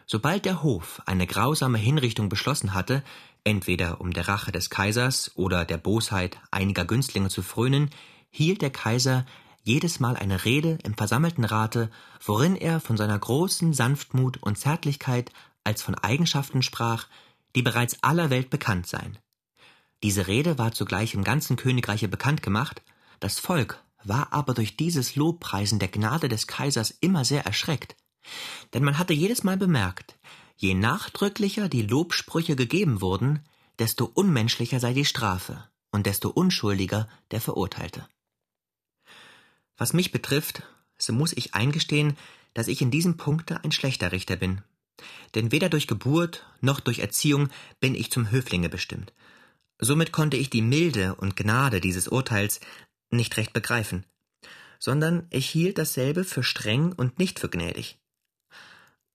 Sobald 0.07 0.46
der 0.46 0.62
Hof 0.62 1.02
eine 1.04 1.26
grausame 1.26 1.76
Hinrichtung 1.76 2.31
beschlossen 2.31 2.72
hatte, 2.72 3.04
entweder 3.44 4.00
um 4.00 4.12
der 4.12 4.26
Rache 4.26 4.52
des 4.52 4.70
Kaisers 4.70 5.33
oder 5.35 5.66
der 5.66 5.76
Bosheit 5.76 6.38
einiger 6.50 6.87
Günstlinge 6.87 7.28
zu 7.28 7.42
frönen, 7.42 7.90
hielt 8.31 8.62
der 8.62 8.70
Kaiser 8.70 9.26
jedes 9.62 10.00
Mal 10.00 10.16
eine 10.16 10.46
Rede 10.46 10.78
im 10.83 10.94
versammelten 10.94 11.44
Rate, 11.44 11.90
worin 12.24 12.57
er 12.57 12.81
von 12.81 12.96
seiner 12.96 13.18
großen 13.18 13.74
Sanftmut 13.74 14.42
und 14.42 14.57
Zärtlichkeit 14.57 15.31
als 15.64 15.83
von 15.83 15.94
Eigenschaften 15.94 16.62
sprach, 16.62 17.07
die 17.55 17.62
bereits 17.62 18.03
aller 18.03 18.31
Welt 18.31 18.51
bekannt 18.51 18.87
seien. 18.87 19.18
Diese 20.03 20.27
Rede 20.27 20.59
war 20.59 20.73
zugleich 20.73 21.14
im 21.14 21.25
ganzen 21.25 21.57
Königreiche 21.57 22.09
bekannt 22.09 22.42
gemacht, 22.42 22.83
das 23.21 23.38
Volk 23.38 23.83
war 24.05 24.33
aber 24.33 24.55
durch 24.55 24.77
dieses 24.77 25.16
Lobpreisen 25.16 25.79
der 25.79 25.88
Gnade 25.88 26.29
des 26.29 26.47
Kaisers 26.47 26.90
immer 27.01 27.25
sehr 27.25 27.44
erschreckt, 27.44 27.97
denn 28.75 28.85
man 28.85 28.99
hatte 28.99 29.12
jedes 29.12 29.42
Mal 29.42 29.57
bemerkt, 29.57 30.16
je 30.57 30.75
nachdrücklicher 30.75 31.68
die 31.68 31.83
Lobsprüche 31.83 32.57
gegeben 32.57 33.01
wurden, 33.01 33.44
desto 33.79 34.05
unmenschlicher 34.05 34.81
sei 34.81 34.92
die 34.92 35.05
Strafe 35.05 35.64
und 35.90 36.07
desto 36.07 36.29
unschuldiger 36.31 37.09
der 37.31 37.40
Verurteilte. 37.40 38.09
Was 39.77 39.92
mich 39.92 40.11
betrifft, 40.12 40.62
so 40.99 41.12
muss 41.12 41.33
ich 41.33 41.55
eingestehen, 41.55 42.16
dass 42.55 42.68
ich 42.68 42.83
in 42.83 42.90
diesem 42.90 43.16
Punkte 43.16 43.62
ein 43.62 43.73
schlechter 43.73 44.11
Richter 44.11 44.37
bin. 44.37 44.62
Denn 45.34 45.52
weder 45.52 45.68
durch 45.68 45.87
Geburt 45.87 46.46
noch 46.61 46.80
durch 46.80 46.98
Erziehung 46.98 47.48
bin 47.80 47.94
ich 47.94 48.11
zum 48.11 48.30
Höflinge 48.30 48.68
bestimmt. 48.68 49.12
Somit 49.78 50.12
konnte 50.12 50.37
ich 50.37 50.50
die 50.50 50.62
Milde 50.62 51.14
und 51.14 51.37
Gnade 51.37 51.80
dieses 51.80 52.08
Urteils 52.08 52.61
nicht 53.11 53.37
recht 53.37 53.52
begreifen, 53.52 54.04
sondern 54.78 55.26
ich 55.30 55.48
hielt 55.48 55.78
dasselbe 55.78 56.24
für 56.24 56.42
streng 56.42 56.92
und 56.92 57.18
nicht 57.18 57.38
für 57.38 57.48
gnädig. 57.48 57.98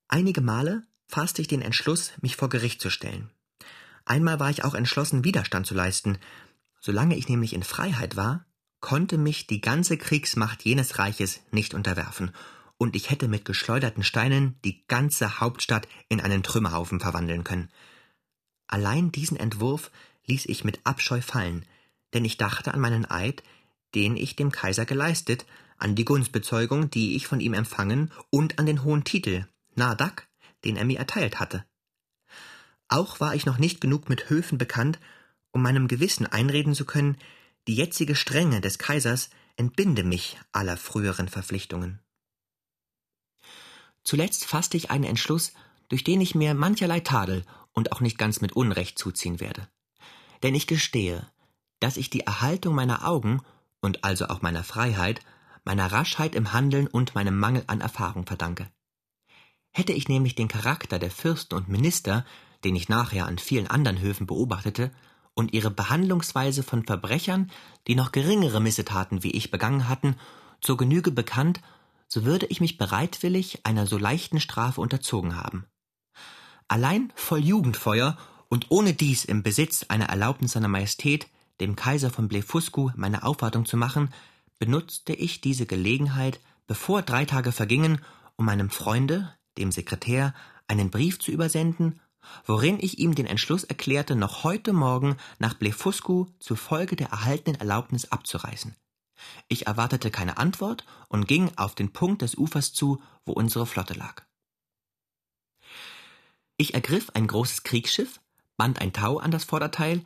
Einige 0.07 0.41
Male 0.41 0.83
fasste 1.07 1.41
ich 1.41 1.47
den 1.47 1.61
Entschluss, 1.61 2.13
mich 2.21 2.35
vor 2.35 2.49
Gericht 2.49 2.81
zu 2.81 2.89
stellen. 2.89 3.29
Einmal 4.05 4.39
war 4.39 4.49
ich 4.49 4.63
auch 4.63 4.73
entschlossen, 4.73 5.23
Widerstand 5.23 5.65
zu 5.65 5.73
leisten. 5.73 6.17
Solange 6.79 7.15
ich 7.15 7.29
nämlich 7.29 7.53
in 7.53 7.63
Freiheit 7.63 8.15
war, 8.15 8.45
konnte 8.79 9.17
mich 9.17 9.47
die 9.47 9.61
ganze 9.61 9.97
Kriegsmacht 9.97 10.63
jenes 10.63 10.99
Reiches 10.99 11.41
nicht 11.51 11.73
unterwerfen, 11.73 12.31
und 12.77 12.95
ich 12.95 13.09
hätte 13.09 13.27
mit 13.27 13.45
geschleuderten 13.45 14.03
Steinen 14.03 14.55
die 14.63 14.86
ganze 14.88 15.39
Hauptstadt 15.39 15.88
in 16.09 16.21
einen 16.21 16.43
Trümmerhaufen 16.43 16.99
verwandeln 16.99 17.43
können. 17.43 17.69
Allein 18.67 19.12
diesen 19.12 19.38
Entwurf 19.38 19.91
ließ 20.25 20.45
ich 20.45 20.63
mit 20.63 20.79
Abscheu 20.83 21.21
fallen, 21.21 21.65
denn 22.13 22.25
ich 22.25 22.38
dachte 22.38 22.73
an 22.73 22.79
meinen 22.79 23.09
Eid, 23.09 23.43
den 23.95 24.17
ich 24.17 24.36
dem 24.36 24.51
Kaiser 24.51 24.86
geleistet, 24.86 25.45
an 25.77 25.95
die 25.95 26.05
Gunstbezeugung, 26.05 26.89
die 26.89 27.15
ich 27.15 27.27
von 27.27 27.39
ihm 27.39 27.53
empfangen, 27.53 28.12
und 28.29 28.59
an 28.59 28.65
den 28.65 28.83
hohen 28.83 29.03
Titel, 29.03 29.47
Nadak, 29.75 30.27
den 30.63 30.77
er 30.77 30.86
mir 30.86 30.99
erteilt 30.99 31.39
hatte. 31.39 31.65
Auch 32.88 33.19
war 33.19 33.36
ich 33.36 33.45
noch 33.45 33.57
nicht 33.57 33.81
genug 33.81 34.09
mit 34.09 34.29
Höfen 34.29 34.57
bekannt, 34.57 34.99
um 35.51 35.62
meinem 35.62 35.88
Gewissen 35.88 36.25
einreden 36.25 36.73
zu 36.73 36.86
können, 36.86 37.17
die 37.67 37.75
jetzige 37.75 38.15
Strenge 38.15 38.62
des 38.62 38.77
Kaisers 38.77 39.29
entbinde 39.55 40.03
mich 40.03 40.38
aller 40.51 40.77
früheren 40.77 41.29
Verpflichtungen. 41.29 41.99
Zuletzt 44.03 44.45
fasste 44.45 44.77
ich 44.77 44.91
einen 44.91 45.03
Entschluss, 45.03 45.53
durch 45.89 46.03
den 46.03 46.21
ich 46.21 46.35
mir 46.35 46.53
mancherlei 46.53 46.99
Tadel 46.99 47.45
und 47.73 47.91
auch 47.91 48.01
nicht 48.01 48.17
ganz 48.17 48.41
mit 48.41 48.53
Unrecht 48.53 48.97
zuziehen 48.97 49.39
werde. 49.39 49.67
Denn 50.43 50.55
ich 50.55 50.67
gestehe, 50.67 51.27
dass 51.79 51.97
ich 51.97 52.09
die 52.09 52.21
Erhaltung 52.21 52.75
meiner 52.75 53.07
Augen 53.07 53.41
und 53.81 54.03
also 54.03 54.27
auch 54.27 54.41
meiner 54.41 54.63
Freiheit, 54.63 55.21
meiner 55.65 55.91
Raschheit 55.91 56.35
im 56.35 56.53
Handeln 56.53 56.87
und 56.87 57.15
meinem 57.15 57.37
Mangel 57.37 57.63
an 57.67 57.81
Erfahrung 57.81 58.25
verdanke. 58.25 58.69
Hätte 59.71 59.93
ich 59.93 60.07
nämlich 60.07 60.35
den 60.35 60.47
Charakter 60.47 60.99
der 60.99 61.11
Fürsten 61.11 61.55
und 61.55 61.67
Minister, 61.67 62.25
den 62.63 62.75
ich 62.75 62.89
nachher 62.89 63.25
an 63.25 63.39
vielen 63.39 63.67
anderen 63.67 63.99
Höfen 63.99 64.27
beobachtete, 64.27 64.91
und 65.33 65.53
ihre 65.53 65.71
Behandlungsweise 65.71 66.61
von 66.61 66.85
Verbrechern, 66.85 67.49
die 67.87 67.95
noch 67.95 68.11
geringere 68.11 68.61
Missetaten 68.61 69.23
wie 69.23 69.31
ich 69.31 69.49
begangen 69.49 69.89
hatten, 69.89 70.15
zur 70.61 70.77
Genüge 70.77 71.11
bekannt, 71.11 71.59
so 72.13 72.26
würde 72.26 72.45
ich 72.45 72.62
mich 72.62 72.78
bereitwillig 72.78 73.65
einer 73.65 73.88
so 73.88 73.97
leichten 73.97 74.39
Strafe 74.39 74.80
unterzogen 74.80 75.36
haben. 75.36 75.65
Allein 76.67 77.12
voll 77.15 77.39
Jugendfeuer 77.39 78.19
und 78.49 78.67
ohne 78.69 78.93
dies 78.93 79.26
im 79.26 79.41
Besitz 79.41 79.86
einer 79.88 80.10
Erlaubnis 80.10 80.52
seiner 80.52 80.67
Majestät 80.67 81.26
dem 81.60 81.76
Kaiser 81.76 82.12
von 82.12 82.28
Blefuscu 82.28 82.91
meine 82.95 83.23
Aufwartung 83.23 83.65
zu 83.65 83.78
machen, 83.78 84.13
benutzte 84.60 85.13
ich 85.13 85.41
diese 85.41 85.65
Gelegenheit, 85.65 86.39
bevor 86.67 87.02
drei 87.02 87.26
Tage 87.26 87.52
vergingen, 87.52 87.99
um 88.36 88.45
meinem 88.45 88.69
Freunde, 88.69 89.34
dem 89.58 89.71
Sekretär, 89.71 90.36
einen 90.67 90.91
Brief 90.91 91.17
zu 91.17 91.32
übersenden, 91.32 91.99
worin 92.45 92.78
ich 92.80 92.99
ihm 92.99 93.15
den 93.15 93.26
Entschluss 93.26 93.63
erklärte, 93.63 94.15
noch 94.15 94.43
heute 94.43 94.71
Morgen 94.71 95.17
nach 95.39 95.56
Blefuscu 95.56 96.28
zufolge 96.38 96.95
der 96.95 97.08
erhaltenen 97.08 97.60
Erlaubnis 97.60 98.12
abzureisen. 98.12 98.76
Ich 99.47 99.67
erwartete 99.67 100.12
keine 100.12 100.38
Antwort 100.38 100.86
und 101.07 101.27
ging 101.27 101.51
auf 101.57 101.75
den 101.75 101.91
Punkt 101.91 102.21
des 102.21 102.36
Ufers 102.36 102.73
zu, 102.73 103.01
wo 103.25 103.33
unsere 103.33 103.65
Flotte 103.65 103.93
lag. 103.93 104.23
Ich 106.57 106.73
ergriff 106.73 107.09
ein 107.13 107.27
großes 107.27 107.63
Kriegsschiff, 107.63 108.19
band 108.57 108.79
ein 108.79 108.93
Tau 108.93 109.17
an 109.17 109.31
das 109.31 109.43
Vorderteil, 109.43 110.05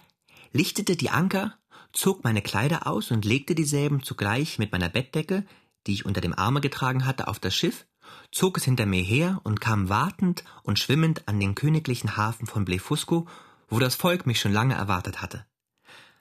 lichtete 0.54 0.96
die 0.96 1.10
Anker, 1.10 1.58
zog 1.92 2.24
meine 2.24 2.42
Kleider 2.42 2.88
aus 2.88 3.12
und 3.12 3.26
legte 3.26 3.56
dieselben 3.56 4.04
zugleich 4.04 4.60
mit 4.60 4.72
meiner 4.72 4.90
Bettdecke, 4.90 5.46
die 5.86 5.94
ich 5.94 6.06
unter 6.06 6.22
dem 6.22 6.34
Arme 6.34 6.62
getragen 6.62 7.06
hatte, 7.06 7.28
auf 7.28 7.40
das 7.40 7.56
Schiff, 7.56 7.86
zog 8.32 8.58
es 8.58 8.64
hinter 8.64 8.86
mir 8.86 9.02
her 9.02 9.42
und 9.44 9.62
kam 9.62 9.90
wartend 9.90 10.44
und 10.64 10.80
schwimmend 10.80 11.28
an 11.28 11.40
den 11.40 11.56
königlichen 11.56 12.18
Hafen 12.18 12.48
von 12.48 12.66
Blefusco, 12.66 13.28
wo 13.68 13.80
das 13.80 13.96
Volk 13.96 14.26
mich 14.26 14.40
schon 14.40 14.54
lange 14.54 14.76
erwartet 14.76 15.22
hatte. 15.22 15.46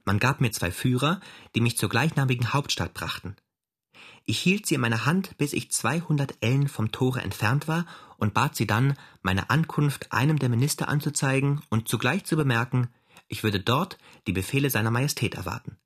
Man 0.07 0.21
gab 0.21 0.41
mir 0.41 0.53
zwei 0.53 0.71
Führer, 0.71 1.21
die 1.55 1.61
mich 1.61 1.77
zur 1.77 1.89
gleichnamigen 1.89 2.55
Hauptstadt 2.55 2.95
brachten. 2.95 3.37
Ich 4.25 4.39
hielt 4.39 4.65
sie 4.67 4.77
in 4.77 4.81
meiner 4.81 5.05
Hand, 5.05 5.37
bis 5.37 5.53
ich 5.53 5.71
200 5.71 6.39
Ellen 6.41 6.69
vom 6.69 6.93
Tore 6.93 7.21
entfernt 7.21 7.69
war 7.69 7.87
und 8.17 8.33
bat 8.33 8.57
sie 8.57 8.67
dann, 8.67 8.97
meine 9.23 9.51
Ankunft 9.51 10.13
einem 10.13 10.39
der 10.39 10.49
Minister 10.49 10.89
anzuzeigen 10.89 11.61
und 11.71 11.89
zugleich 11.89 12.25
zu 12.25 12.37
bemerken, 12.37 12.89
ich 13.29 13.43
würde 13.43 13.61
dort 13.61 13.99
die 14.29 14.33
Befehle 14.33 14.71
seiner 14.71 14.93
Majestät 14.93 15.35
erwarten. 15.35 15.77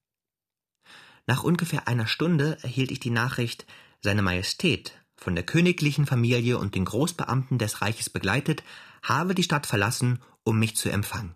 Nach 1.26 1.42
ungefähr 1.42 1.88
einer 1.88 2.06
Stunde 2.06 2.58
erhielt 2.62 2.90
ich 2.90 3.00
die 3.00 3.10
Nachricht, 3.10 3.66
seine 4.02 4.22
Majestät, 4.22 4.98
von 5.16 5.34
der 5.34 5.44
königlichen 5.44 6.06
Familie 6.06 6.58
und 6.58 6.74
den 6.74 6.84
Großbeamten 6.84 7.58
des 7.58 7.80
Reiches 7.80 8.10
begleitet, 8.10 8.62
habe 9.02 9.34
die 9.34 9.42
Stadt 9.42 9.66
verlassen, 9.66 10.20
um 10.42 10.58
mich 10.58 10.76
zu 10.76 10.90
empfangen. 10.90 11.34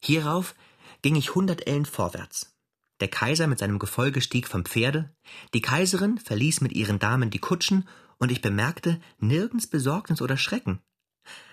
Hierauf 0.00 0.54
ging 1.02 1.16
ich 1.16 1.34
hundert 1.34 1.66
Ellen 1.66 1.86
vorwärts. 1.86 2.56
Der 3.00 3.08
Kaiser 3.08 3.46
mit 3.46 3.58
seinem 3.58 3.78
Gefolge 3.78 4.20
stieg 4.20 4.48
vom 4.48 4.64
Pferde, 4.64 5.14
die 5.54 5.60
Kaiserin 5.60 6.18
verließ 6.18 6.60
mit 6.60 6.72
ihren 6.72 6.98
Damen 6.98 7.30
die 7.30 7.38
Kutschen, 7.38 7.88
und 8.18 8.32
ich 8.32 8.42
bemerkte 8.42 9.00
nirgends 9.18 9.68
Besorgnis 9.68 10.20
oder 10.20 10.36
Schrecken. 10.36 10.80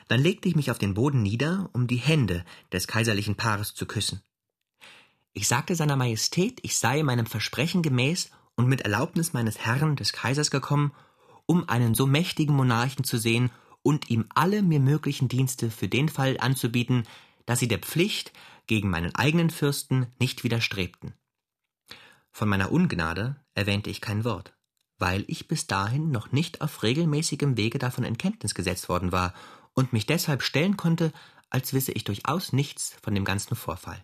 Dann 0.07 0.19
legte 0.19 0.49
ich 0.49 0.55
mich 0.55 0.71
auf 0.71 0.79
den 0.79 0.95
Boden 0.95 1.21
nieder, 1.21 1.69
um 1.73 1.85
die 1.85 1.97
Hände 1.97 2.43
des 2.71 2.87
kaiserlichen 2.87 3.35
Paares 3.35 3.75
zu 3.75 3.85
küssen. 3.85 4.21
Ich 5.33 5.47
sagte 5.47 5.75
seiner 5.75 5.95
Majestät, 5.95 6.59
ich 6.63 6.77
sei 6.77 7.03
meinem 7.03 7.25
Versprechen 7.25 7.83
gemäß 7.83 8.31
und 8.55 8.67
mit 8.67 8.81
Erlaubnis 8.81 9.33
meines 9.33 9.59
Herrn 9.59 9.95
des 9.95 10.13
Kaisers 10.13 10.49
gekommen, 10.49 10.91
um 11.45 11.67
einen 11.69 11.93
so 11.93 12.07
mächtigen 12.07 12.55
Monarchen 12.55 13.03
zu 13.03 13.17
sehen 13.17 13.51
und 13.83 14.09
ihm 14.09 14.25
alle 14.33 14.63
mir 14.63 14.79
möglichen 14.79 15.27
Dienste 15.27 15.69
für 15.69 15.87
den 15.87 16.09
Fall 16.09 16.37
anzubieten, 16.39 17.03
dass 17.45 17.59
sie 17.59 17.67
der 17.67 17.79
Pflicht 17.79 18.31
gegen 18.67 18.89
meinen 18.89 19.13
eigenen 19.15 19.49
Fürsten 19.49 20.07
nicht 20.19 20.43
widerstrebten. 20.43 21.13
Von 22.31 22.49
meiner 22.49 22.71
Ungnade 22.71 23.37
erwähnte 23.53 23.89
ich 23.89 24.01
kein 24.01 24.23
Wort, 24.23 24.53
weil 24.97 25.23
ich 25.27 25.47
bis 25.47 25.67
dahin 25.67 26.11
noch 26.11 26.31
nicht 26.31 26.61
auf 26.61 26.83
regelmäßigem 26.83 27.57
Wege 27.57 27.79
davon 27.79 28.03
in 28.03 28.17
Kenntnis 28.17 28.55
gesetzt 28.55 28.89
worden 28.89 29.11
war 29.11 29.33
und 29.73 29.93
mich 29.93 30.05
deshalb 30.05 30.43
stellen 30.43 30.77
konnte, 30.77 31.13
als 31.49 31.73
wisse 31.73 31.91
ich 31.91 32.03
durchaus 32.03 32.53
nichts 32.53 32.97
von 33.01 33.15
dem 33.15 33.25
ganzen 33.25 33.55
Vorfall. 33.55 34.03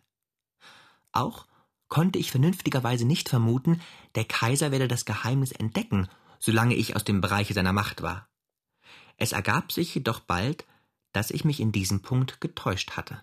Auch 1.12 1.48
konnte 1.90 2.20
ich 2.20 2.32
vernünftigerweise 2.32 3.06
nicht 3.06 3.28
vermuten, 3.28 3.82
der 4.16 4.26
Kaiser 4.26 4.72
werde 4.72 4.88
das 4.88 5.06
Geheimnis 5.06 5.52
entdecken, 5.52 6.08
solange 6.40 6.76
ich 6.76 6.96
aus 6.96 7.04
dem 7.04 7.20
Bereiche 7.20 7.54
seiner 7.54 7.74
Macht 7.74 8.02
war. 8.02 8.30
Es 9.18 9.34
ergab 9.34 9.72
sich 9.72 9.94
jedoch 9.94 10.22
bald, 10.22 10.66
dass 11.12 11.32
ich 11.32 11.44
mich 11.44 11.60
in 11.60 11.72
diesem 11.72 12.02
Punkt 12.02 12.40
getäuscht 12.40 12.92
hatte. 12.92 13.22